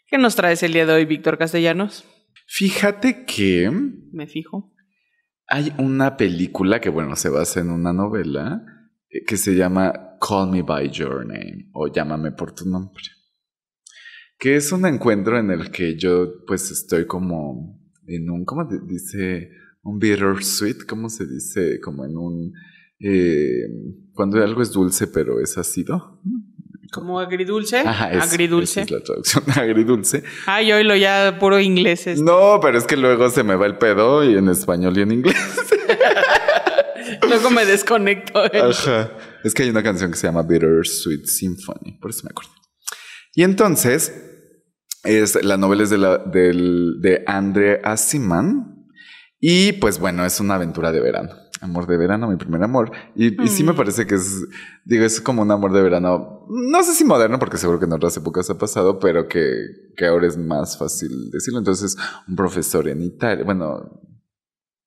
[0.09, 2.05] ¿Qué nos traes el día de hoy, Víctor Castellanos?
[2.47, 3.71] Fíjate que
[4.13, 4.73] Me fijo.
[5.49, 8.65] hay una película que, bueno, se basa en una novela
[9.11, 13.05] eh, que se llama Call Me By Your Name o Llámame por tu nombre.
[14.39, 19.51] Que es un encuentro en el que yo, pues, estoy como en un, ¿cómo dice?
[19.83, 21.81] Un bittersweet, ¿cómo se dice?
[21.81, 22.53] Como en un.
[23.01, 23.67] eh,
[24.15, 26.21] cuando algo es dulce, pero es ácido.
[26.93, 27.79] Como agridulce.
[27.79, 28.81] Ajá, es- agridulce.
[28.83, 30.23] esa es la traducción, agridulce.
[30.47, 32.07] Ay, oílo ya puro inglés.
[32.07, 32.23] este.
[32.23, 35.13] No, pero es que luego se me va el pedo y en español y en
[35.13, 35.37] inglés.
[37.29, 38.39] Luego me desconecto.
[38.39, 39.13] Ajá.
[39.45, 42.51] Es que hay una canción que se llama Bittersweet Symphony, por eso me acuerdo.
[43.35, 44.13] Y entonces,
[45.05, 48.87] es, la novela es de, la, del, de Andre Asiman.
[49.39, 51.31] Y pues bueno, es una aventura de verano.
[51.61, 52.91] Amor de verano, mi primer amor.
[53.15, 54.45] Y, y sí me parece que es,
[54.85, 57.93] digo, es como un amor de verano, no sé si moderno, porque seguro que en
[57.93, 59.55] otras épocas ha pasado, pero que,
[59.97, 61.59] que ahora es más fácil decirlo.
[61.59, 61.97] Entonces,
[62.29, 64.01] un profesor en Italia, bueno,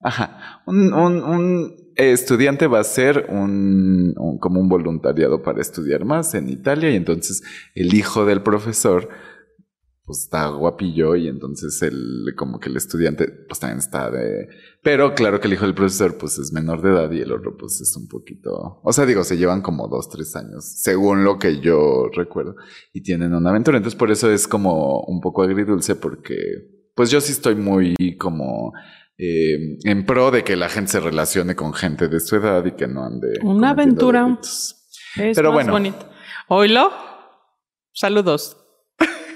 [0.01, 6.05] ajá, un, un, un estudiante va a ser un, un- como un voluntariado para estudiar
[6.05, 7.43] más en Italia y entonces
[7.75, 9.09] el hijo del profesor
[10.09, 14.47] pues está guapillo y entonces el como que el estudiante pues también está de
[14.81, 17.55] pero claro que el hijo del profesor pues es menor de edad y el otro
[17.55, 21.37] pues es un poquito o sea digo se llevan como dos tres años según lo
[21.37, 22.55] que yo recuerdo
[22.91, 26.35] y tienen una aventura entonces por eso es como un poco agridulce porque
[26.95, 28.73] pues yo sí estoy muy como
[29.15, 32.71] eh, en pro de que la gente se relacione con gente de su edad y
[32.71, 34.39] que no ande Una aventura.
[34.41, 35.71] Es Pero más bueno.
[35.73, 36.09] bonito.
[36.47, 36.89] Oilo.
[37.91, 38.58] Saludos.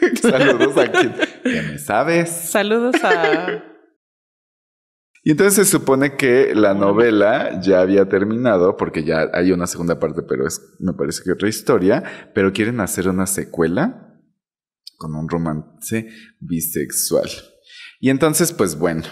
[0.22, 1.14] Saludos a quien
[1.44, 2.30] que me sabes.
[2.30, 3.64] Saludos a.
[5.26, 9.98] Y entonces se supone que la novela ya había terminado, porque ya hay una segunda
[9.98, 12.04] parte, pero es, me parece que otra historia,
[12.36, 14.20] pero quieren hacer una secuela
[14.98, 16.10] con un romance
[16.42, 17.30] bisexual.
[18.02, 19.04] Y entonces, pues bueno,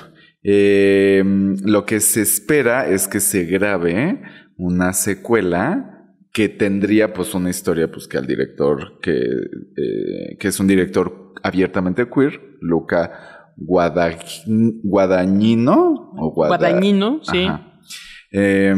[0.43, 1.23] eh,
[1.63, 4.21] lo que se espera es que se grabe
[4.57, 6.00] una secuela
[6.33, 11.33] que tendría pues una historia pues que al director que, eh, que es un director
[11.43, 14.17] abiertamente queer, Luca Guada-
[14.83, 16.57] Guadagnino o Guada-
[17.23, 17.45] sí.
[18.31, 18.73] Eh,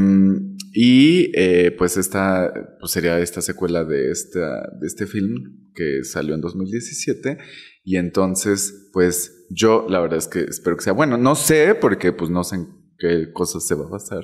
[0.75, 6.33] y eh, pues esta pues sería esta secuela de, esta, de este film que salió
[6.33, 7.37] en 2017
[7.83, 11.17] y entonces pues yo la verdad es que espero que sea bueno.
[11.17, 14.23] No sé porque pues no sé en qué cosas se va a basar.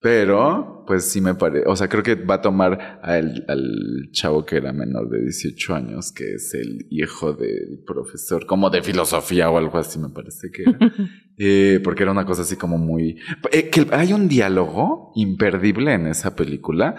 [0.00, 4.44] Pero, pues sí me parece, o sea, creo que va a tomar al, al chavo
[4.44, 9.50] que era menor de 18 años, que es el hijo del profesor, como de filosofía
[9.50, 10.78] o algo así, me parece que era.
[11.40, 13.16] Eh, porque era una cosa así como muy...
[13.52, 16.96] eh, que hay un diálogo imperdible en esa película,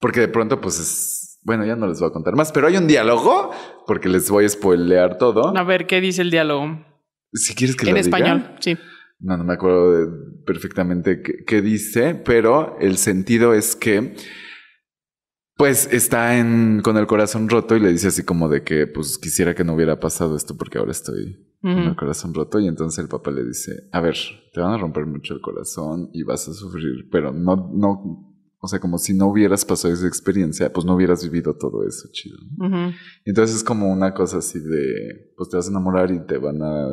[0.00, 1.38] porque de pronto pues es...
[1.42, 3.50] Bueno, ya no les voy a contar más, pero hay un diálogo,
[3.86, 5.54] porque les voy a spoilear todo.
[5.54, 6.82] A ver, ¿qué dice el diálogo?
[7.34, 8.16] Si quieres que en lo diga.
[8.16, 8.78] español, sí.
[9.20, 14.14] No, no me acuerdo de- perfectamente qué, dice, pero el sentido es que
[15.56, 19.18] pues está en, con el corazón roto y le dice así como de que pues
[19.18, 22.60] quisiera que no hubiera pasado esto porque ahora estoy con el corazón roto.
[22.60, 24.14] Y entonces el papá le dice, a ver,
[24.54, 28.68] te van a romper mucho el corazón y vas a sufrir, pero no, no, o
[28.68, 32.36] sea, como si no hubieras pasado esa experiencia, pues no hubieras vivido todo eso, chido.
[33.24, 36.62] Entonces es como una cosa así de, pues te vas a enamorar y te van
[36.62, 36.86] a,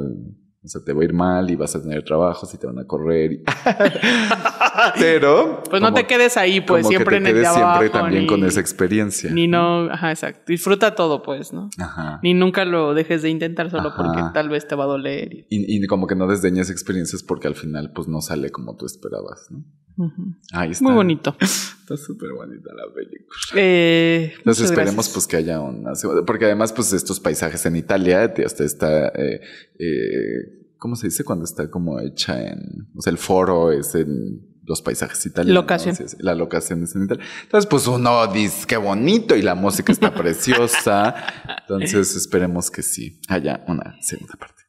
[0.65, 2.79] o sea, te va a ir mal y vas a tener trabajos y te van
[2.79, 3.31] a correr.
[3.33, 3.43] y-
[4.99, 5.63] Pero...
[5.69, 7.79] Pues no te quedes ahí, pues como que siempre te en el de quedes abajo.
[7.79, 9.31] siempre también ni, con esa experiencia.
[9.31, 10.43] Ni no, ajá, exacto.
[10.47, 11.69] Disfruta todo, pues, ¿no?
[11.79, 12.19] Ajá.
[12.23, 13.97] Ni nunca lo dejes de intentar solo Ajá.
[13.97, 15.33] porque tal vez te va a doler.
[15.33, 18.75] y- Y, y como que no desdeñes experiencias porque al final pues no sale como
[18.75, 19.63] tú esperabas, ¿no?
[19.97, 20.35] Ujú.
[20.51, 20.83] Ahí está.
[20.83, 21.35] Muy bonito.
[21.85, 23.35] Está súper bonita la película.
[23.55, 25.13] Eh, Entonces esperemos gracias.
[25.13, 29.39] pues que haya una segunda- porque además pues estos paisajes en Italia, hasta está, eh,
[29.77, 34.55] eh, ¿cómo se dice cuando está como hecha en, o sea, el foro es en
[34.63, 35.61] los paisajes italianos.
[35.63, 35.95] Locación.
[36.21, 37.23] La locación es en Italia.
[37.43, 41.13] Entonces pues uno dice qué bonito y la música está preciosa.
[41.61, 44.63] Entonces esperemos que sí haya una segunda parte.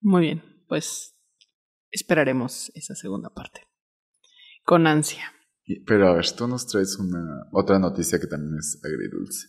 [0.00, 1.16] Muy bien, pues
[1.90, 3.62] esperaremos esa segunda parte.
[4.64, 5.32] Con ansia.
[5.86, 9.48] Pero a ver, tú nos traes una otra noticia que también es agridulce.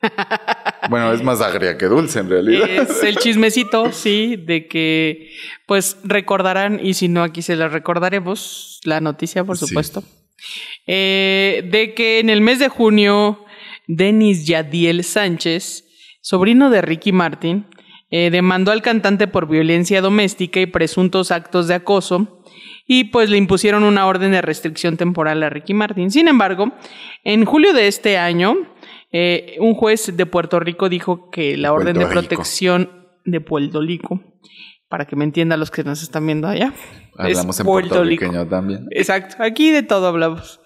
[0.90, 2.68] bueno, es más agria que dulce en realidad.
[2.68, 5.30] Es el chismecito, sí, de que
[5.66, 9.66] pues recordarán, y si no, aquí se la recordaremos, la noticia, por Sí.
[9.66, 10.04] supuesto,
[10.86, 13.44] eh, de que en el mes de junio,
[13.88, 15.84] Denis Yadiel Sánchez,
[16.20, 17.66] sobrino de Ricky Martin,
[18.10, 22.42] eh, demandó al cantante por violencia doméstica y presuntos actos de acoso.
[22.88, 26.10] Y pues le impusieron una orden de restricción temporal a Ricky Martin.
[26.10, 26.72] Sin embargo,
[27.24, 28.54] en julio de este año,
[29.10, 32.12] eh, un juez de Puerto Rico dijo que la orden de Rico.
[32.12, 34.20] protección de Puerto Rico,
[34.88, 36.72] para que me entiendan los que nos están viendo allá.
[37.18, 38.46] Hablamos es en Puerto Rico.
[38.46, 38.86] también.
[38.92, 40.60] Exacto, aquí de todo hablamos.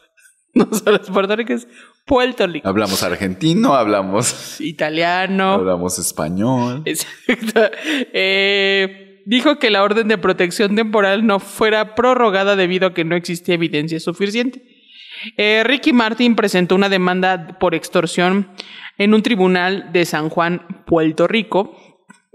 [0.55, 1.69] No solo es Puerto Rico, es
[2.05, 2.69] Puerto Rico.
[2.69, 5.53] Hablamos argentino, hablamos, Italiano.
[5.53, 6.83] hablamos español.
[6.85, 7.61] Exacto.
[8.13, 13.15] Eh, dijo que la orden de protección temporal no fuera prorrogada debido a que no
[13.15, 14.63] existía evidencia suficiente.
[15.37, 18.49] Eh, Ricky Martin presentó una demanda por extorsión
[18.99, 21.77] en un tribunal de San Juan, Puerto Rico.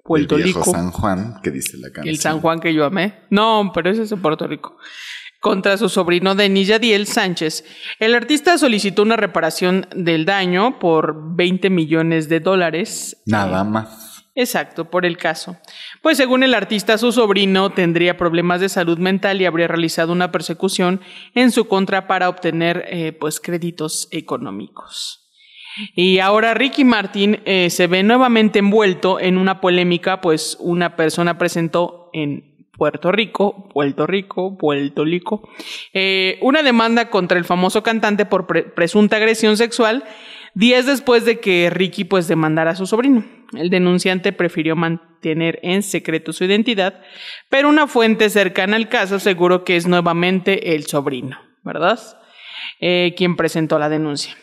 [0.04, 0.72] Puerto el viejo Rico.
[0.72, 2.08] San Juan, que dice la canción.
[2.08, 3.22] El San Juan que yo amé.
[3.32, 4.78] No, pero ese es en Puerto Rico.
[5.46, 7.66] Contra su sobrino Denis Yadiel Sánchez.
[8.00, 13.22] El artista solicitó una reparación del daño por 20 millones de dólares.
[13.28, 14.26] Nada más.
[14.34, 15.56] Exacto, por el caso.
[16.02, 20.32] Pues según el artista, su sobrino tendría problemas de salud mental y habría realizado una
[20.32, 21.00] persecución
[21.36, 25.30] en su contra para obtener eh, pues créditos económicos.
[25.94, 31.38] Y ahora Ricky Martin eh, se ve nuevamente envuelto en una polémica, pues una persona
[31.38, 35.50] presentó en Puerto Rico, Puerto Rico, Puerto Rico,
[35.94, 40.04] eh, una demanda contra el famoso cantante por pre- presunta agresión sexual
[40.54, 43.26] días después de que Ricky pues demandara a su sobrino.
[43.58, 47.02] El denunciante prefirió mantener en secreto su identidad,
[47.50, 52.00] pero una fuente cercana al caso aseguró que es nuevamente el sobrino, ¿verdad?
[52.80, 54.36] Eh, quien presentó la denuncia.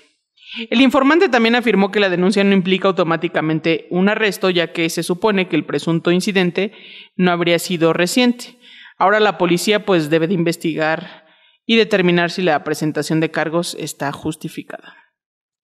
[0.71, 5.03] El informante también afirmó que la denuncia no implica automáticamente un arresto, ya que se
[5.03, 6.73] supone que el presunto incidente
[7.17, 8.59] no habría sido reciente.
[8.99, 11.27] Ahora la policía pues debe de investigar
[11.65, 14.95] y determinar si la presentación de cargos está justificada.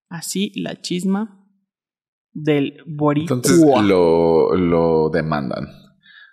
[0.08, 1.44] Así la chisma
[2.32, 3.36] del boricua.
[3.36, 5.66] Entonces lo, lo demandan.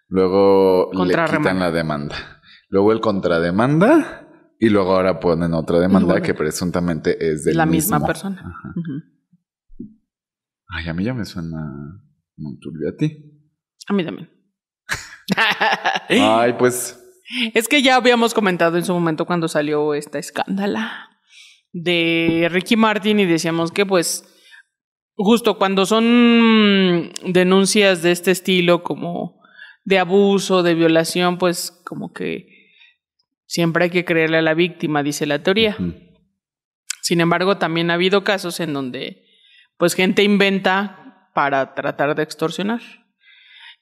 [0.07, 2.41] Luego le quitan la demanda.
[2.69, 4.24] Luego el contrademanda.
[4.59, 6.25] Y luego ahora ponen otra demanda Bueno.
[6.25, 8.53] que presuntamente es de la misma persona.
[10.67, 11.57] Ay, a mí ya me suena
[12.37, 13.31] muy turbio a ti.
[13.87, 14.29] A mí también.
[16.09, 17.01] Ay, pues
[17.53, 21.09] Es que ya habíamos comentado en su momento cuando salió esta escándala
[21.71, 24.23] de Ricky Martin y decíamos que pues
[25.15, 29.41] justo cuando son denuncias de este estilo como
[29.83, 32.47] de abuso, de violación, pues como que
[33.45, 35.77] siempre hay que creerle a la víctima, dice la teoría.
[37.01, 39.23] Sin embargo, también ha habido casos en donde
[39.77, 42.81] pues gente inventa para tratar de extorsionar.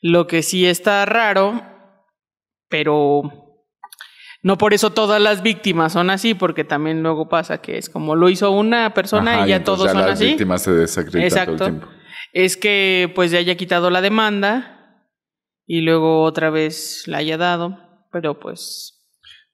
[0.01, 1.61] Lo que sí está raro,
[2.67, 3.21] pero
[4.41, 8.15] no por eso todas las víctimas son así, porque también luego pasa que es como
[8.15, 10.25] lo hizo una persona Ajá, y ya todos son las así.
[10.25, 11.65] víctimas se desacreditan todo Exacto.
[11.65, 11.87] el tiempo.
[12.33, 15.07] Es que pues ya haya quitado la demanda
[15.65, 17.79] y luego otra vez la haya dado,
[18.11, 18.92] pero pues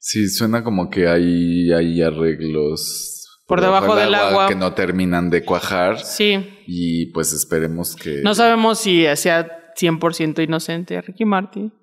[0.02, 4.48] Sí, suena como que hay, hay arreglos Por debajo del agua.
[4.48, 10.44] que no terminan de cuajar sí, y pues esperemos que no sabemos si sea 100%
[10.44, 11.74] inocente Ricky Martin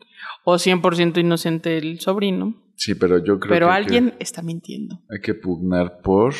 [0.45, 4.43] o 100% inocente el sobrino, sí, pero yo creo pero que hay alguien que- está
[4.43, 5.01] mintiendo.
[5.11, 6.35] hay que pugnar por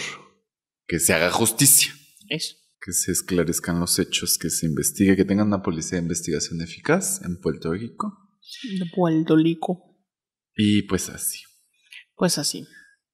[0.87, 1.93] que se haga justicia,
[2.29, 2.55] Eso.
[2.81, 7.21] que se esclarezcan los hechos, que se investigue, que tengan una policía de investigación eficaz
[7.25, 8.17] en Puerto Rico
[8.79, 9.83] De Puerto Rico.
[10.57, 11.41] y pues así.
[12.17, 12.67] Pues así.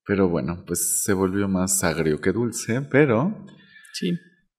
[0.07, 3.47] Pero bueno, pues se volvió más agrio que dulce, pero
[3.93, 4.13] Sí.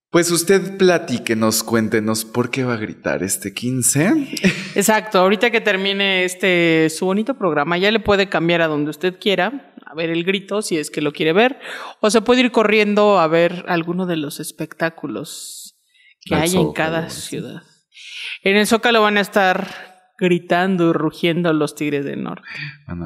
[0.10, 4.14] pues usted platíquenos, cuéntenos por qué va a gritar este 15.
[4.76, 9.18] Exacto, ahorita que termine este su bonito programa, ya le puede cambiar a donde usted
[9.20, 11.60] quiera, a ver el grito si es que lo quiere ver,
[12.00, 15.76] o se puede ir corriendo a ver alguno de los espectáculos
[16.26, 17.64] que Al hay en cada ciudad.
[18.44, 22.48] En el Zócalo van a estar gritando y rugiendo los Tigres del Norte.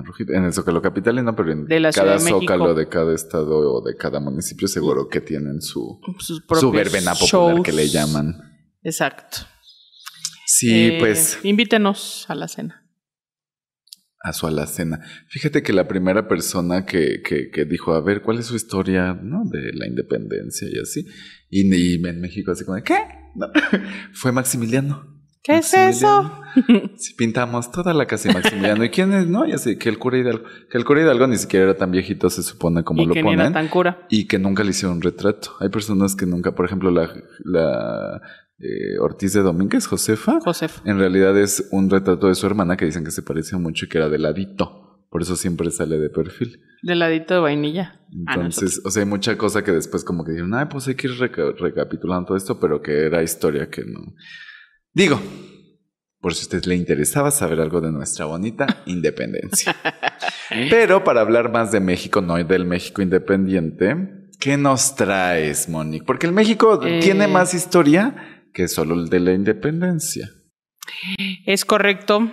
[0.04, 2.30] Rujita, en el Zócalo Capitalino, pero en De la Ciudad cada de.
[2.30, 7.14] Zócalo de cada estado o de cada municipio seguro que tienen su, Sus su verbena
[7.14, 7.64] popular shows.
[7.66, 8.36] que le llaman.
[8.84, 9.40] Exacto.
[10.46, 12.84] Sí, Eh, pues Invítenos a la cena.
[14.22, 15.00] a su alacena.
[15.30, 19.14] Fíjate que la primera persona que, que, que dijo, a ver, ¿cuál es su historia
[19.14, 19.44] ¿no?
[19.50, 21.06] de la independencia y así?
[21.50, 22.98] Y, y en México así como, ¿qué?
[23.36, 23.48] No.
[24.14, 25.17] Fue Maximiliano.
[25.44, 26.32] ¿Qué es eso?
[26.98, 28.84] Sí, pintamos toda la casa de Maximiliano.
[28.84, 29.28] ¿Y quién es?
[29.28, 30.44] No, ya sé, que el cura Hidalgo.
[30.72, 33.22] Que el cura Hidalgo ni siquiera era tan viejito, se supone, como y lo que
[33.22, 33.40] ni ponen.
[33.42, 34.08] era tan cura.
[34.10, 35.52] Y que nunca le hicieron un retrato.
[35.60, 38.22] Hay personas que nunca, por ejemplo, la, la
[38.58, 40.80] eh, Ortiz de Domínguez, Josefa, Josef.
[40.84, 43.90] en realidad es un retrato de su hermana que dicen que se parecía mucho y
[43.90, 45.06] que era de ladito.
[45.12, 46.60] Por eso siempre sale de perfil.
[46.82, 48.02] Del ladito de vainilla.
[48.26, 50.88] Ah, no, Entonces, o sea, hay mucha cosa que después como que dijeron, ay, pues
[50.88, 54.00] hay que ir reca- recapitulando todo esto, pero que era historia que no.
[54.98, 55.22] Digo,
[56.20, 59.76] por si a usted le interesaba saber algo de nuestra bonita independencia.
[60.72, 63.96] pero para hablar más de México, no del México independiente,
[64.40, 66.04] ¿qué nos traes, Monique?
[66.04, 67.00] Porque el México Eh.
[67.00, 70.32] tiene más historia que solo el de la independencia.
[71.46, 72.32] Es correcto,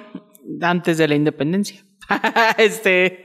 [0.62, 1.84] antes de la independencia.
[2.56, 3.24] este,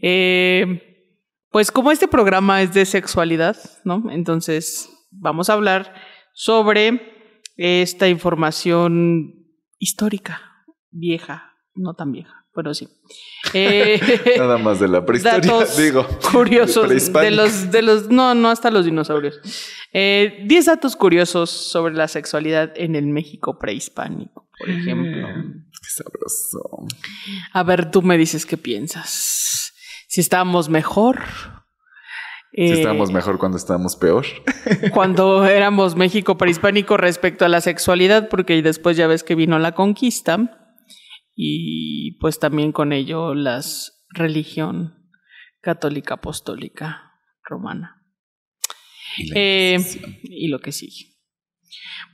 [0.00, 1.06] eh,
[1.50, 4.10] pues como este programa es de sexualidad, ¿no?
[4.10, 5.92] Entonces vamos a hablar
[6.32, 7.19] sobre
[7.62, 9.34] esta información
[9.78, 10.40] histórica,
[10.90, 12.88] vieja, no tan vieja, pero sí.
[13.52, 14.00] Eh,
[14.38, 16.06] Nada más de la prehistoria, datos digo.
[16.30, 19.40] curiosos de los, de los, no, no hasta los dinosaurios.
[19.92, 25.26] Eh, Diez datos curiosos sobre la sexualidad en el México prehispánico, por ejemplo.
[25.82, 26.86] Qué sabroso.
[27.52, 29.72] A ver, tú me dices qué piensas.
[30.06, 31.20] Si estábamos mejor
[32.52, 34.26] Si Eh, estábamos mejor cuando estábamos peor.
[34.92, 39.72] cuando éramos México prehispánico respecto a la sexualidad, porque después ya ves que vino la
[39.72, 40.58] conquista
[41.34, 43.60] y pues también con ello la
[44.10, 44.94] religión
[45.60, 47.12] católica apostólica
[47.44, 48.02] romana
[49.16, 49.78] Y Eh,
[50.24, 51.16] y lo que sigue.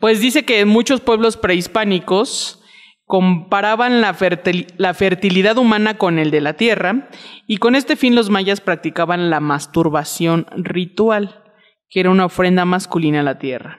[0.01, 2.62] Pues dice que en muchos pueblos prehispánicos
[3.07, 7.09] comparaban la, fertil- la fertilidad humana con el de la tierra
[7.47, 11.43] y con este fin los mayas practicaban la masturbación ritual,
[11.89, 13.79] que era una ofrenda masculina a la tierra.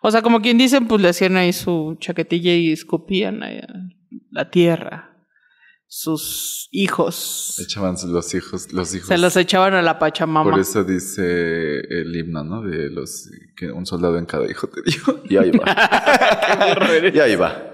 [0.00, 3.66] O sea, como quien dicen, pues le hacían ahí su chaquetilla y escupían ahí a
[4.30, 5.16] la tierra,
[5.88, 7.58] sus hijos.
[7.58, 9.08] Echaban los hijos, los hijos.
[9.08, 10.50] Se los echaban a la Pachamama.
[10.50, 12.62] Por eso dice el himno, ¿no?
[12.62, 15.22] De los que un soldado en cada hijo te dio.
[15.28, 17.10] Y ahí va.
[17.14, 17.70] y ahí va.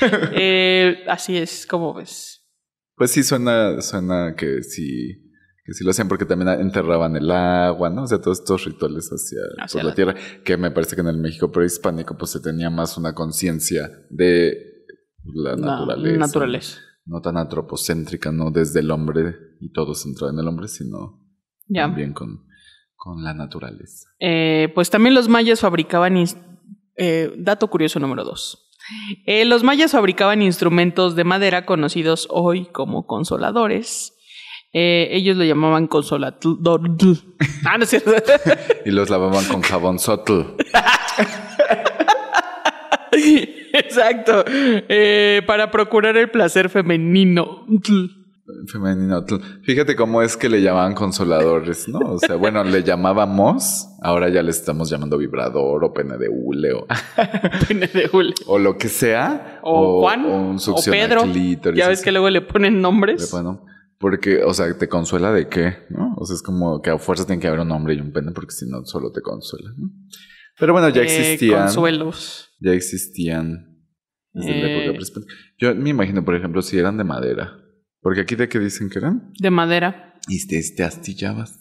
[0.32, 2.42] Eh, así es, como ves.
[2.96, 5.32] Pues sí, suena, suena que sí,
[5.64, 8.02] que sí lo hacían porque también enterraban el agua, ¿no?
[8.02, 11.00] O sea, todos estos rituales hacia, Hacia por la, la- tierra, que me parece que
[11.02, 14.54] en el México prehispánico pues se tenía más una conciencia de
[15.24, 16.18] la La naturaleza.
[16.18, 16.78] naturaleza.
[17.06, 21.26] No tan antropocéntrica, no desde el hombre y todo centrado en el hombre, sino
[21.68, 21.82] Ya.
[21.82, 22.44] también con,
[22.94, 24.08] con la naturaleza.
[24.20, 26.16] Eh, pues también los mayas fabricaban.
[26.96, 28.66] eh, dato curioso número dos.
[29.26, 34.14] Eh, los mayas fabricaban instrumentos de madera conocidos hoy como consoladores.
[34.72, 36.82] Eh, ellos lo llamaban consolador.
[37.66, 38.12] Ah, no es cierto.
[38.84, 40.40] Y los lavaban con jabón sotl.
[43.72, 44.44] Exacto.
[44.46, 47.66] Eh, para procurar el placer femenino.
[48.66, 49.24] Femenino.
[49.62, 51.98] Fíjate cómo es que le llamaban consoladores, ¿no?
[52.00, 56.72] O sea, bueno, le llamábamos, ahora ya le estamos llamando vibrador o pene de hule
[56.72, 56.86] o,
[57.68, 58.34] Pene de hule.
[58.46, 59.60] o lo que sea.
[59.62, 60.24] O, Juan.
[60.26, 61.22] O un o Pedro.
[61.22, 63.30] clítoris, Ya ves que luego le ponen nombres.
[63.30, 63.64] Bueno,
[63.98, 65.74] porque, o sea, ¿te consuela de qué?
[65.90, 66.14] ¿No?
[66.16, 68.32] O sea, es como que a fuerza tiene que haber un hombre y un pene
[68.32, 69.90] porque si no, solo te consuela, ¿no?
[70.58, 71.62] Pero bueno, ya Eh, existían.
[71.64, 72.50] consuelos.
[72.60, 73.66] Ya existían
[74.32, 74.76] desde la Eh.
[74.76, 75.34] época prehispánica.
[75.58, 77.56] Yo me imagino, por ejemplo, si eran de madera.
[78.00, 79.32] Porque aquí de qué dicen que eran.
[79.38, 80.14] De madera.
[80.28, 81.58] Y te, te astillabas.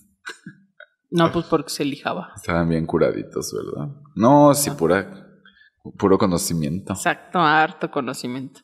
[1.12, 2.32] No, pues porque se lijaba.
[2.36, 3.94] Estaban bien curaditos, ¿verdad?
[4.16, 5.28] No, sí, pura,
[5.98, 6.94] puro conocimiento.
[6.94, 8.62] Exacto, harto conocimiento.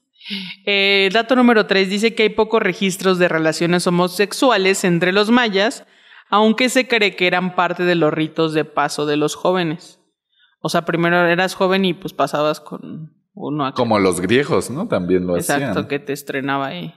[0.66, 5.86] Eh, dato número 3 dice que hay pocos registros de relaciones homosexuales entre los mayas,
[6.30, 10.00] aunque se cree que eran parte de los ritos de paso de los jóvenes.
[10.62, 13.76] O sea, primero eras joven y pues pasabas con uno acá.
[13.76, 14.88] Como los griegos, ¿no?
[14.88, 15.88] También lo Exacto, hacían.
[15.88, 16.94] que te estrenaba ahí.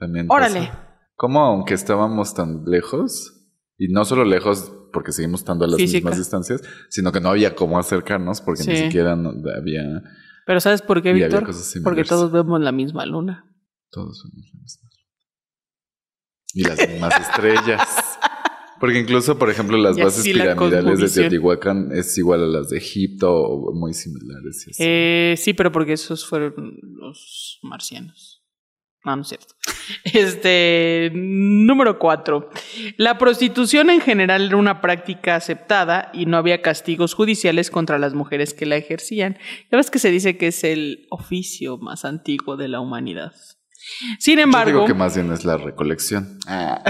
[0.00, 0.60] También Órale.
[0.68, 0.86] pasa.
[1.14, 3.34] Como aunque estábamos tan lejos,
[3.78, 5.98] y no solo lejos porque seguimos estando a las Física.
[5.98, 10.02] mismas distancias, sino que no había cómo acercarnos porque ni siquiera había
[10.46, 11.48] Pero ¿sabes por qué, Víctor?
[11.84, 13.44] Porque todos vemos la misma luna.
[13.90, 14.90] todos somos la misma.
[16.52, 17.88] Y las mismas estrellas.
[18.80, 21.20] Porque incluso, por ejemplo, las Y bases la piramidales de.
[21.20, 24.66] Teotihuacán es igual a las de Egipto o muy similares.
[24.66, 24.82] y así.
[24.82, 28.29] Eh, sí, pero porque esos fueron los marcianos.
[29.04, 29.54] No, no es cierto.
[30.04, 32.50] Este, número cuatro.
[32.96, 38.14] La prostitución en general era una práctica aceptada y no había castigos judiciales contra las
[38.14, 39.36] mujeres que la ejercían.
[39.70, 43.32] Ya ves que se dice que es el oficio más antiguo de la humanidad.
[44.18, 46.38] Sin Yo embargo, digo que más bien es la recolección.
[46.46, 46.82] Ah.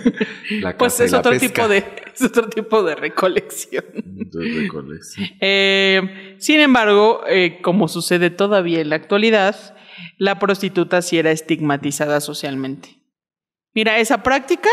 [0.62, 1.78] la pues es la otro tipo de,
[2.14, 3.84] es otro tipo de recolección.
[3.94, 5.28] De recolección.
[5.40, 9.76] Eh, sin embargo, eh, como sucede todavía en la actualidad,
[10.16, 13.02] la prostituta sí era estigmatizada socialmente.
[13.74, 14.70] Mira, esa práctica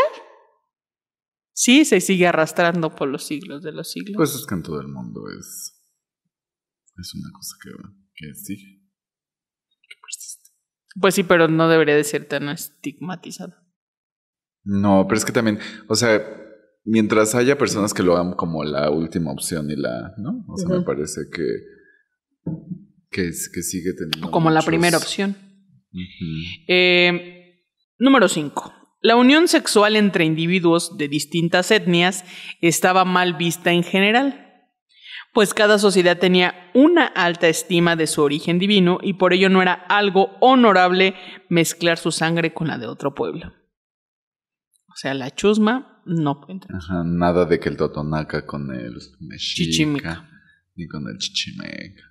[1.52, 4.16] sí se sigue arrastrando por los siglos de los siglos.
[4.16, 5.80] Pues es que en todo el mundo es,
[6.98, 7.70] es una cosa que,
[8.14, 8.82] que sigue.
[9.88, 10.50] Que persiste.
[11.00, 13.62] Pues sí, pero no debería de ser tan estigmatizada.
[14.64, 16.22] No, pero es que también, o sea,
[16.84, 20.44] mientras haya personas que lo hagan como la última opción y la, ¿no?
[20.48, 21.42] O sea, me parece que,
[23.14, 24.30] que, es- que sigue teniendo.
[24.30, 25.36] Como la primera opción.
[26.68, 27.62] Eh,
[27.98, 28.72] número 5.
[29.00, 32.24] La unión sexual entre individuos de distintas etnias
[32.60, 34.40] estaba mal vista en general,
[35.34, 39.60] pues cada sociedad tenía una alta estima de su origen divino y por ello no
[39.62, 41.14] era algo honorable
[41.50, 43.52] mezclar su sangre con la de otro pueblo.
[44.88, 46.76] O sea, la chusma no puede entrar.
[46.76, 50.30] Ajá, nada de que el totonaca con el mexica,
[50.76, 52.02] ni con el chichimeca.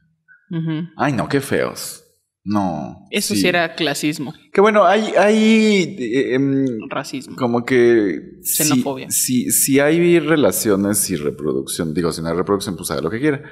[0.97, 2.03] Ay, no, qué feos.
[2.45, 3.07] No.
[3.09, 3.47] Eso sí.
[3.47, 7.37] era clasismo, Que bueno, hay, hay eh, em, racismo.
[7.37, 9.09] como que Xenofobia.
[9.09, 11.93] Sí, sí hay relaciones y reproducción.
[11.93, 13.43] Digo, si no hay reproducción, pues haga lo que quiera.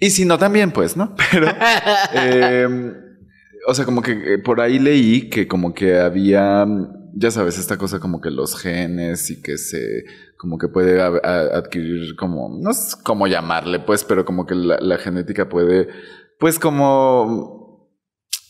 [0.00, 1.14] Y si no, también, pues, ¿no?
[1.30, 1.46] Pero,
[2.14, 2.94] em,
[3.68, 6.66] o sea, como que eh, por ahí leí que como que había,
[7.14, 10.04] ya sabes, esta cosa como que los genes y que se
[10.40, 15.50] como que puede adquirir como, no sé cómo llamarle, pues, pero como que la genética
[15.50, 15.88] puede,
[16.38, 17.59] pues, como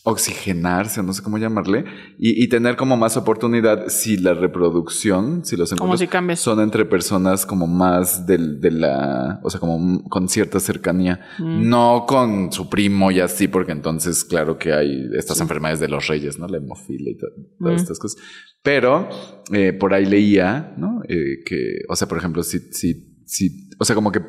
[0.03, 1.85] oxigenarse, no sé cómo llamarle,
[2.17, 6.85] y, y tener como más oportunidad si la reproducción, si los encuentros si son entre
[6.85, 11.69] personas como más del, de la, o sea, como con cierta cercanía, Mm.
[11.69, 16.07] no con su primo y así, porque entonces, claro que hay estas enfermedades de los
[16.07, 16.47] reyes, ¿no?
[16.47, 17.27] La hemofilia y to-
[17.59, 17.83] todas Mm.
[17.83, 18.21] estas cosas.
[18.63, 19.09] Pero
[19.51, 21.01] eh, por ahí leía, ¿no?
[21.07, 24.21] Eh, que, o sea, por ejemplo, si, si, si, o sea, como que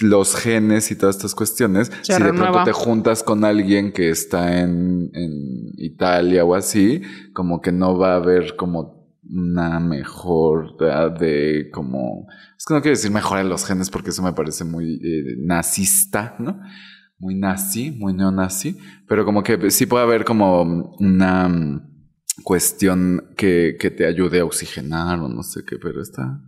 [0.00, 4.10] los genes y todas estas cuestiones, Se si de pronto te juntas con alguien que
[4.10, 8.96] está en, en Italia o así, como que no va a haber como
[9.28, 10.76] una mejor
[11.18, 14.64] de como es que no quiero decir mejora de los genes porque eso me parece
[14.64, 16.60] muy eh, nazista, ¿no?
[17.18, 18.78] Muy nazi, muy neonazi,
[19.08, 21.82] pero como que sí puede haber como una
[22.44, 26.40] cuestión que, que te ayude a oxigenar o no sé qué, pero está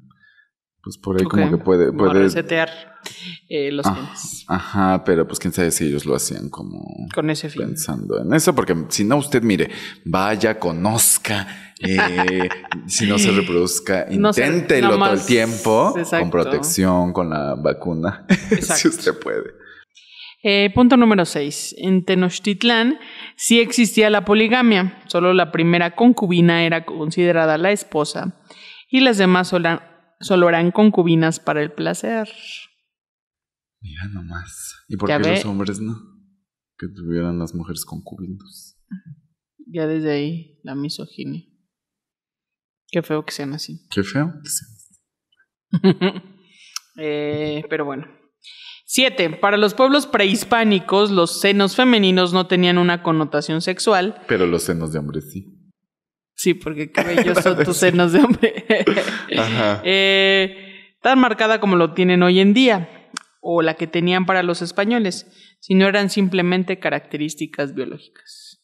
[0.89, 2.70] pues por ahí como que puede, Como puede resetear
[3.51, 4.14] eh, los Ah,
[4.47, 6.82] Ajá, pero pues quién sabe si ellos lo hacían como
[7.14, 7.66] con ese fin.
[7.66, 9.68] pensando en eso, porque si no, usted mire,
[10.07, 12.49] vaya, conozca, eh,
[12.86, 16.20] si no se reproduzca, No inténtelo todo el tiempo, exacto.
[16.22, 18.24] con protección, con la vacuna,
[18.62, 19.51] si usted puede.
[20.43, 21.74] Eh, punto número 6.
[21.76, 22.99] En Tenochtitlán
[23.36, 25.03] sí existía la poligamia.
[25.07, 28.41] Solo la primera concubina era considerada la esposa
[28.89, 29.49] y las demás
[30.21, 32.29] solo, eran concubinas para el placer.
[33.81, 34.75] Mira nomás.
[34.89, 35.35] ¿Y por Ya qué ve.
[35.37, 35.97] los hombres no?
[36.79, 38.77] Que tuvieran las mujeres concubinos.
[39.66, 41.43] Ya desde ahí la misoginia.
[42.91, 43.87] Qué feo que sean así.
[43.91, 44.33] Qué feo.
[47.01, 48.09] Eh, pero bueno.
[48.85, 49.31] Siete.
[49.31, 54.21] Para los pueblos prehispánicos, los senos femeninos no tenían una connotación sexual.
[54.27, 55.57] Pero los senos de hombres sí.
[56.39, 58.64] Sí, porque qué bellos son tus senos de hombre.
[59.36, 59.82] Ajá.
[59.84, 63.11] Eh, tan marcada como lo tienen hoy en día,
[63.41, 65.26] o la que tenían para los españoles,
[65.59, 68.62] sino eran simplemente características biológicas.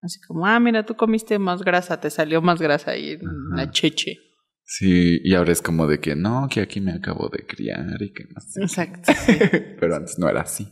[0.00, 3.20] Así como, ah, mira, tú comiste más grasa, te salió más grasa ahí en
[3.56, 4.18] la cheche.
[4.64, 8.12] Sí, y ahora es como de que no, que aquí me acabo de criar y
[8.12, 8.62] que no sé.
[8.62, 9.32] Exacto, sí,
[9.80, 10.64] Pero antes no era así.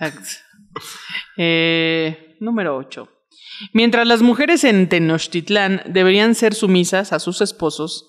[0.00, 0.30] exacto.
[1.36, 3.08] Eh, número 8.
[3.72, 8.06] Mientras las mujeres en Tenochtitlán deberían ser sumisas a sus esposos,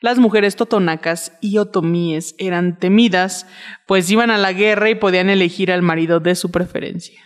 [0.00, 3.46] las mujeres totonacas y otomíes eran temidas,
[3.86, 7.20] pues iban a la guerra y podían elegir al marido de su preferencia.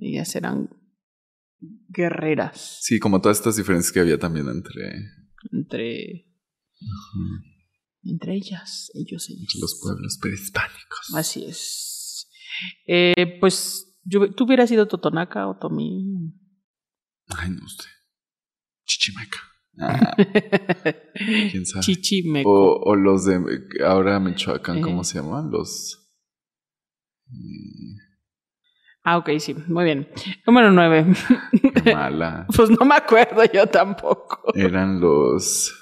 [0.00, 0.70] Ellas eran
[1.88, 4.82] guerreras Sí, como todas estas diferencias que había también entre
[5.50, 6.26] entre,
[8.04, 9.54] entre ellas, ellos, ellas.
[9.60, 11.14] los pueblos prehispánicos.
[11.14, 12.28] Así es.
[12.86, 16.32] Eh, pues, yo, ¿tú hubieras sido totonaca o tomí?
[17.36, 17.88] Ay, no sé.
[18.84, 19.38] Chichimeca.
[19.80, 20.14] Ah,
[21.50, 21.82] quién sabe.
[21.82, 22.50] Chichimeco.
[22.50, 23.40] O, o los de
[23.86, 24.80] ahora Michoacán, Eh.
[24.82, 25.50] ¿cómo se llaman?
[25.50, 25.98] Los.
[29.04, 30.08] Ah, ok, sí, muy bien.
[30.46, 31.06] Número nueve.
[31.82, 32.46] qué mala.
[32.56, 34.52] pues no me acuerdo yo tampoco.
[34.54, 35.72] Eran los.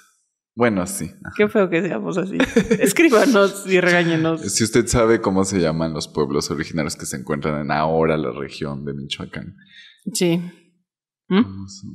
[0.55, 1.11] Bueno, sí.
[1.37, 2.37] Qué feo que seamos así.
[2.81, 4.41] Escríbanos y regáñenos.
[4.53, 8.33] Si usted sabe cómo se llaman los pueblos originarios que se encuentran en ahora la
[8.33, 9.57] región de Michoacán.
[10.13, 10.41] Sí.
[11.29, 11.43] ¿Mm?
[11.43, 11.91] ¿Cómo son?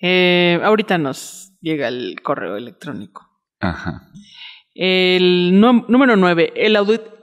[0.00, 3.26] Eh, ahorita nos llega el correo electrónico.
[3.60, 4.08] Ajá.
[4.74, 6.52] El número 9.
[6.54, 6.78] El,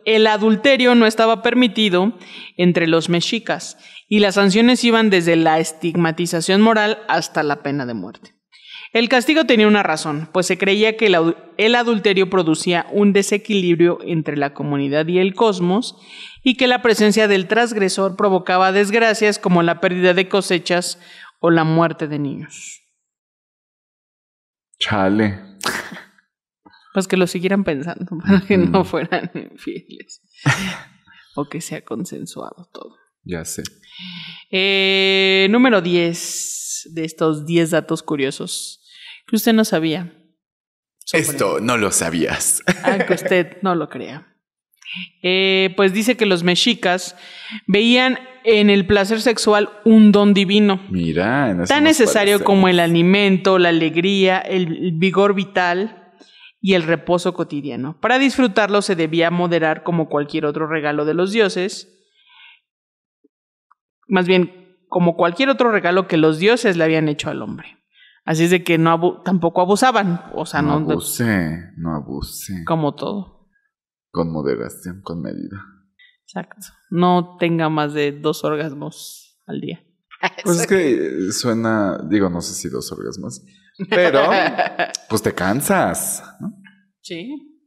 [0.05, 2.17] el adulterio no estaba permitido
[2.57, 3.77] entre los mexicas
[4.09, 8.34] y las sanciones iban desde la estigmatización moral hasta la pena de muerte.
[8.93, 13.11] El castigo tenía una razón, pues se creía que el, adu- el adulterio producía un
[13.13, 15.97] desequilibrio entre la comunidad y el cosmos
[16.43, 20.99] y que la presencia del transgresor provocaba desgracias como la pérdida de cosechas
[21.39, 22.81] o la muerte de niños.
[24.79, 25.39] Chale.
[26.93, 30.21] Pues que lo siguieran pensando para que no fueran infieles.
[31.35, 32.95] o que sea consensuado todo.
[33.25, 33.63] Ya sé.
[34.51, 38.81] Eh, número 10 de estos 10 datos curiosos
[39.27, 40.13] que usted no sabía.
[41.11, 42.61] Esto no lo sabías.
[42.83, 44.27] Aunque usted no lo crea.
[45.21, 47.15] Eh, pues dice que los mexicas
[47.67, 50.81] veían en el placer sexual un don divino.
[50.89, 56.13] Mira, tan necesario como el alimento, la alegría, el vigor vital
[56.61, 57.99] y el reposo cotidiano.
[57.99, 61.94] Para disfrutarlo se debía moderar como cualquier otro regalo de los dioses,
[64.07, 67.77] más bien como cualquier otro regalo que los dioses le habían hecho al hombre.
[68.23, 72.63] Así es de que no abu- tampoco abusaban, o sea, no no, abuse, no abuse.
[72.65, 73.49] como todo.
[74.11, 75.57] Con moderación, con medida.
[76.23, 76.67] Exacto.
[76.89, 79.81] No tenga más de dos orgasmos al día.
[80.43, 83.43] Pues es que suena, digo, no sé si dos orgasmos,
[83.89, 84.21] pero
[85.09, 86.51] pues te cansas, ¿no?
[87.01, 87.61] Sí.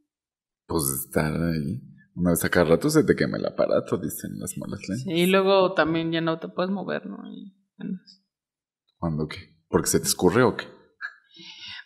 [0.67, 1.81] Pues estar ahí.
[2.19, 5.03] Una vez a cada rato se te quema el aparato, dicen las malas lenguas.
[5.03, 7.17] Sí, y luego también ya no te puedes mover, ¿no?
[7.31, 8.21] Y andas.
[8.97, 9.37] ¿Cuándo qué?
[9.69, 10.65] ¿Porque se te escurre o qué?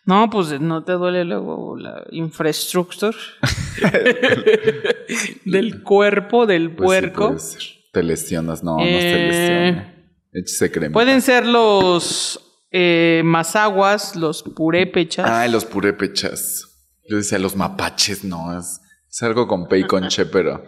[0.05, 3.15] No, pues no te duele luego la infraestructura
[5.45, 7.27] del cuerpo del Pues sí, puerco.
[7.27, 7.61] puede ser.
[7.93, 9.95] Te lesionas, no, no se Eh, lesiona.
[10.33, 10.93] Échese crema.
[10.93, 12.39] Pueden ser los
[12.71, 15.29] eh, mazaguas, los purépechas.
[15.29, 16.65] Ay, los purépechas.
[17.07, 18.81] Yo decía los mapaches, no, es,
[19.13, 20.65] es algo con pe y con che, pero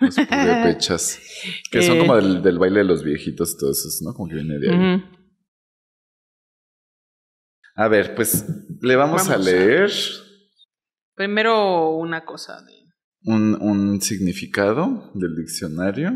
[0.00, 1.20] los purépechas.
[1.70, 1.98] Que son Eh.
[2.00, 4.12] como del, del baile de los viejitos, todos esos, ¿no?
[4.14, 5.04] Como que viene de ahí.
[7.76, 8.44] A ver, pues
[8.80, 9.90] le vamos, a Vamos a- leer
[11.16, 12.72] Primero una cosa de.
[13.24, 16.12] un, un significado del diccionario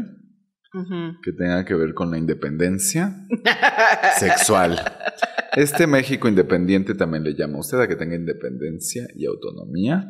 [1.23, 3.27] Que tenga que ver con la independencia
[4.19, 4.79] sexual.
[5.57, 10.09] Este México independiente también le llama a usted a que tenga independencia y autonomía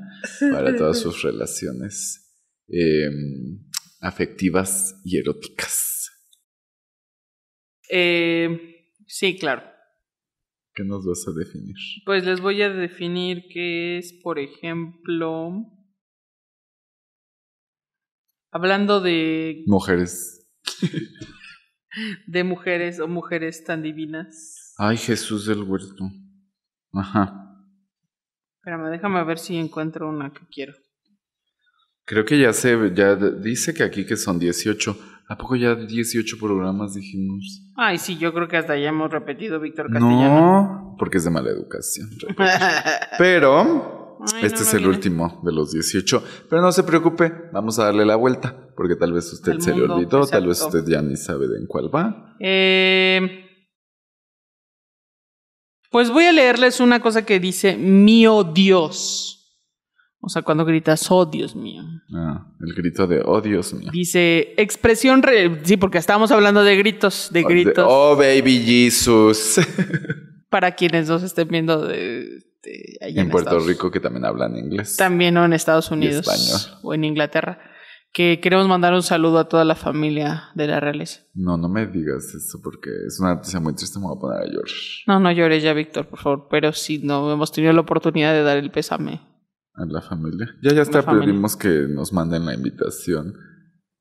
[0.52, 2.34] para todas sus relaciones
[2.68, 3.08] eh,
[4.00, 6.10] afectivas y eróticas.
[7.90, 9.62] Eh, sí, claro.
[10.74, 11.74] ¿Qué nos vas a definir?
[12.04, 15.64] Pues les voy a definir qué es, por ejemplo.
[18.52, 20.38] Hablando de, Mujeres.
[22.26, 24.74] De mujeres o mujeres tan divinas.
[24.78, 26.10] Ay, Jesús del huerto.
[26.92, 27.44] Ajá.
[28.58, 30.74] Espérame, déjame ver si encuentro una que quiero.
[32.04, 34.96] Creo que ya se, ya dice que aquí que son 18.
[35.30, 37.70] ¿A poco ya 18 programas dijimos?
[37.76, 40.40] Ay, sí, yo creo que hasta ya hemos repetido Víctor Castellano.
[40.40, 42.08] No, porque es de mala educación.
[43.18, 43.97] Pero
[44.34, 44.94] Ay, este no es el viene.
[44.94, 46.22] último de los 18.
[46.50, 49.82] Pero no se preocupe, vamos a darle la vuelta, porque tal vez usted se le
[49.82, 52.34] olvidó, tal vez usted ya ni sabe de en cuál va.
[52.40, 53.44] Eh,
[55.90, 59.34] pues voy a leerles una cosa que dice mío Dios.
[60.20, 61.82] O sea, cuando gritas, oh Dios mío.
[62.12, 63.88] Ah, el grito de, oh Dios mío.
[63.92, 67.86] Dice expresión, re- sí, porque estábamos hablando de gritos, de De, gritos.
[67.88, 69.60] oh baby Jesus.
[70.50, 74.56] Para quienes nos estén viendo de, de allá en Puerto Estados- Rico que también hablan
[74.56, 74.96] inglés.
[74.96, 76.78] También o en Estados Unidos español.
[76.82, 77.59] o en Inglaterra.
[78.11, 81.20] Que queremos mandar un saludo a toda la familia de la realeza.
[81.34, 84.40] No, no me digas eso porque es una noticia muy triste, me voy a poner
[84.40, 84.72] a llorar.
[85.06, 86.48] No, no llores ya, Víctor, por favor.
[86.50, 89.20] Pero sí, no hemos tenido la oportunidad de dar el pésame.
[89.74, 90.48] A la familia.
[90.62, 91.26] Ya, ya está, familia.
[91.28, 93.34] pedimos que nos manden la invitación.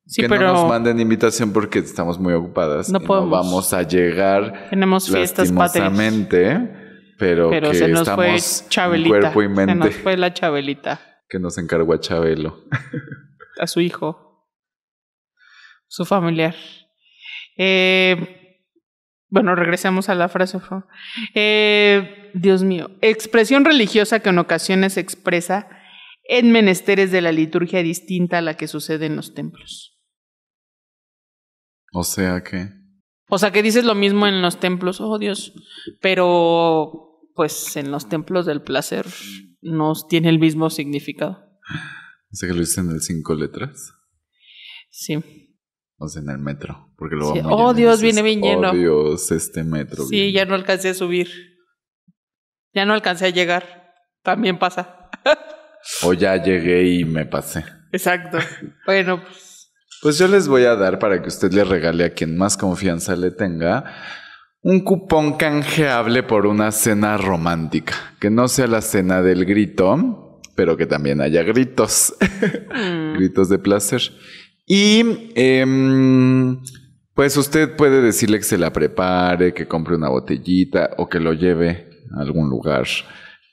[0.06, 2.90] Sí, que pero no nos manden invitación porque estamos muy ocupadas.
[2.90, 3.28] No y podemos.
[3.30, 5.92] no vamos a llegar tenemos fiestas patrias.
[7.18, 8.36] Pero, Pero que se nos fue
[8.68, 9.32] Chabelita.
[9.32, 12.64] cuerpo y Se mente nos fue la Chabelita que nos encargó a Chabelo.
[13.58, 14.48] a su hijo,
[15.86, 16.54] su familiar.
[17.56, 18.56] Eh,
[19.28, 20.58] bueno, regresemos a la frase.
[20.58, 20.86] por favor.
[21.34, 25.68] Eh, Dios mío, expresión religiosa que en ocasiones se expresa
[26.24, 29.98] en menesteres de la liturgia distinta a la que sucede en los templos.
[31.92, 32.68] O sea que
[33.28, 35.52] O sea, que dices lo mismo en los templos, oh Dios,
[36.00, 37.07] pero
[37.38, 39.06] pues en los templos del placer
[39.60, 41.38] no tiene el mismo significado.
[42.32, 43.92] o sea que lo dicen en cinco letras.
[44.90, 45.54] Sí.
[45.98, 46.92] O sea, en el metro.
[46.96, 47.40] Porque luego Sí.
[47.44, 48.70] Oh, Dios, dices, viene bien lleno".
[48.70, 50.04] Oh Dios, este metro.
[50.06, 50.32] Sí, viene".
[50.32, 51.28] ya no alcancé a subir.
[52.74, 53.94] Ya no alcancé a llegar.
[54.24, 55.08] También pasa.
[56.02, 57.64] O ya llegué y me pasé.
[57.92, 58.38] Exacto.
[58.84, 59.70] Bueno, pues
[60.02, 63.14] Pues yo les voy a dar para que usted le regale a quien más confianza
[63.14, 63.84] le tenga
[64.68, 67.94] un cupón canjeable por una cena romántica.
[68.20, 72.14] Que no sea la cena del grito, pero que también haya gritos.
[72.20, 74.02] mm, gritos de placer.
[74.66, 76.60] Y em,
[77.14, 81.32] pues usted puede decirle que se la prepare, que compre una botellita o que lo
[81.32, 82.86] lleve a algún lugar.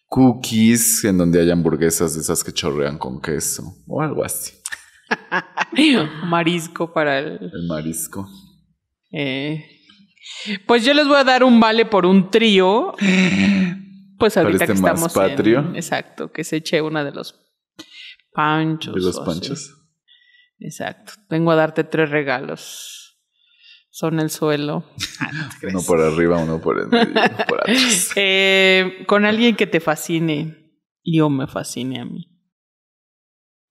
[0.07, 4.51] Cookies en donde haya hamburguesas de esas que chorrean con queso o algo así.
[6.25, 7.39] marisco para el.
[7.53, 8.27] El marisco.
[9.13, 9.74] eh.
[10.65, 12.93] Pues yo les voy a dar un vale por un trío.
[14.17, 15.59] Pues ahorita Parece que más estamos patrio.
[15.59, 17.35] en- exacto, que se eche una de los
[18.31, 18.95] panchos.
[18.95, 19.25] De los así.
[19.25, 19.75] panchos.
[20.57, 21.11] Exacto.
[21.29, 23.19] Vengo a darte tres regalos.
[23.89, 24.85] Son el suelo.
[25.19, 25.69] Ah, no.
[25.69, 28.11] Uno por arriba, uno por el medio, uno por atrás.
[28.15, 30.71] Eh, con alguien que te fascine
[31.03, 32.34] y o me fascine a mí.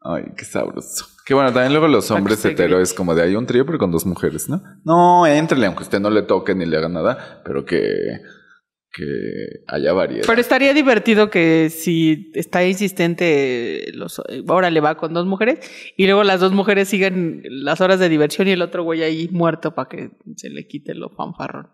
[0.04, 1.06] Ay, qué sabroso.
[1.24, 3.90] Que bueno, también luego los hombres hetero es como de hay un trío, pero con
[3.90, 4.62] dos mujeres, ¿no?
[4.84, 8.20] No, éntrele, aunque usted no le toque ni le haga nada, pero que,
[8.92, 10.26] que haya variedad.
[10.26, 15.58] Pero estaría divertido que si está insistente, los, ahora le va con dos mujeres
[15.96, 19.30] y luego las dos mujeres sigan las horas de diversión y el otro güey ahí
[19.32, 21.68] muerto para que se le quite lo fanfarrón.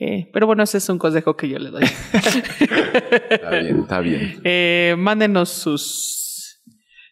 [0.00, 1.84] Eh, pero bueno, ese es un consejo que yo le doy.
[3.30, 4.40] Está bien, está bien.
[4.42, 6.23] Eh, mándenos sus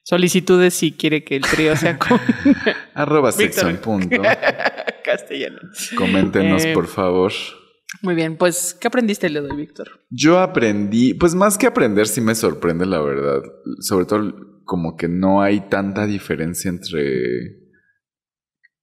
[0.05, 2.19] solicitudes si quiere que el trío sea con
[2.95, 4.21] Arroba sexo en punto.
[5.05, 5.59] castellano.
[5.97, 7.33] Coméntenos, Eh, por favor.
[8.01, 9.89] Muy bien, pues, ¿qué aprendiste de hoy, Víctor?
[10.11, 13.43] Yo aprendí, pues más que aprender, sí me sorprende la verdad.
[13.81, 14.33] Sobre todo
[14.65, 17.13] como que no hay tanta diferencia entre,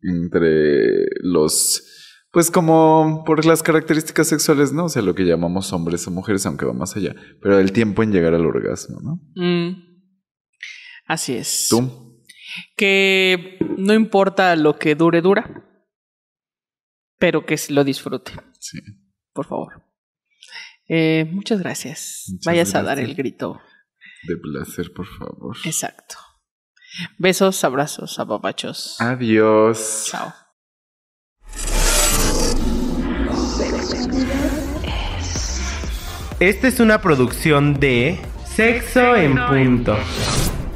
[0.01, 1.83] entre los,
[2.31, 4.85] pues como por las características sexuales, ¿no?
[4.85, 7.15] O sea, lo que llamamos hombres o mujeres, aunque va más allá.
[7.41, 9.19] Pero el tiempo en llegar al orgasmo, ¿no?
[9.35, 9.88] Mm,
[11.09, 11.67] Así es.
[11.69, 12.23] Tú.
[12.77, 15.65] Que no importa lo que dure, dura.
[17.17, 18.79] Pero que lo disfrute, Sí.
[19.33, 19.83] por favor.
[20.87, 22.25] Eh, muchas gracias.
[22.29, 23.59] Muchas Vayas a dar el grito.
[24.23, 25.57] De placer, por favor.
[25.65, 26.15] Exacto.
[27.17, 29.01] Besos, abrazos, apapachos.
[29.01, 30.07] Adiós.
[30.11, 30.31] Chao.
[36.39, 39.97] Esta es una producción de Sexo en Punto.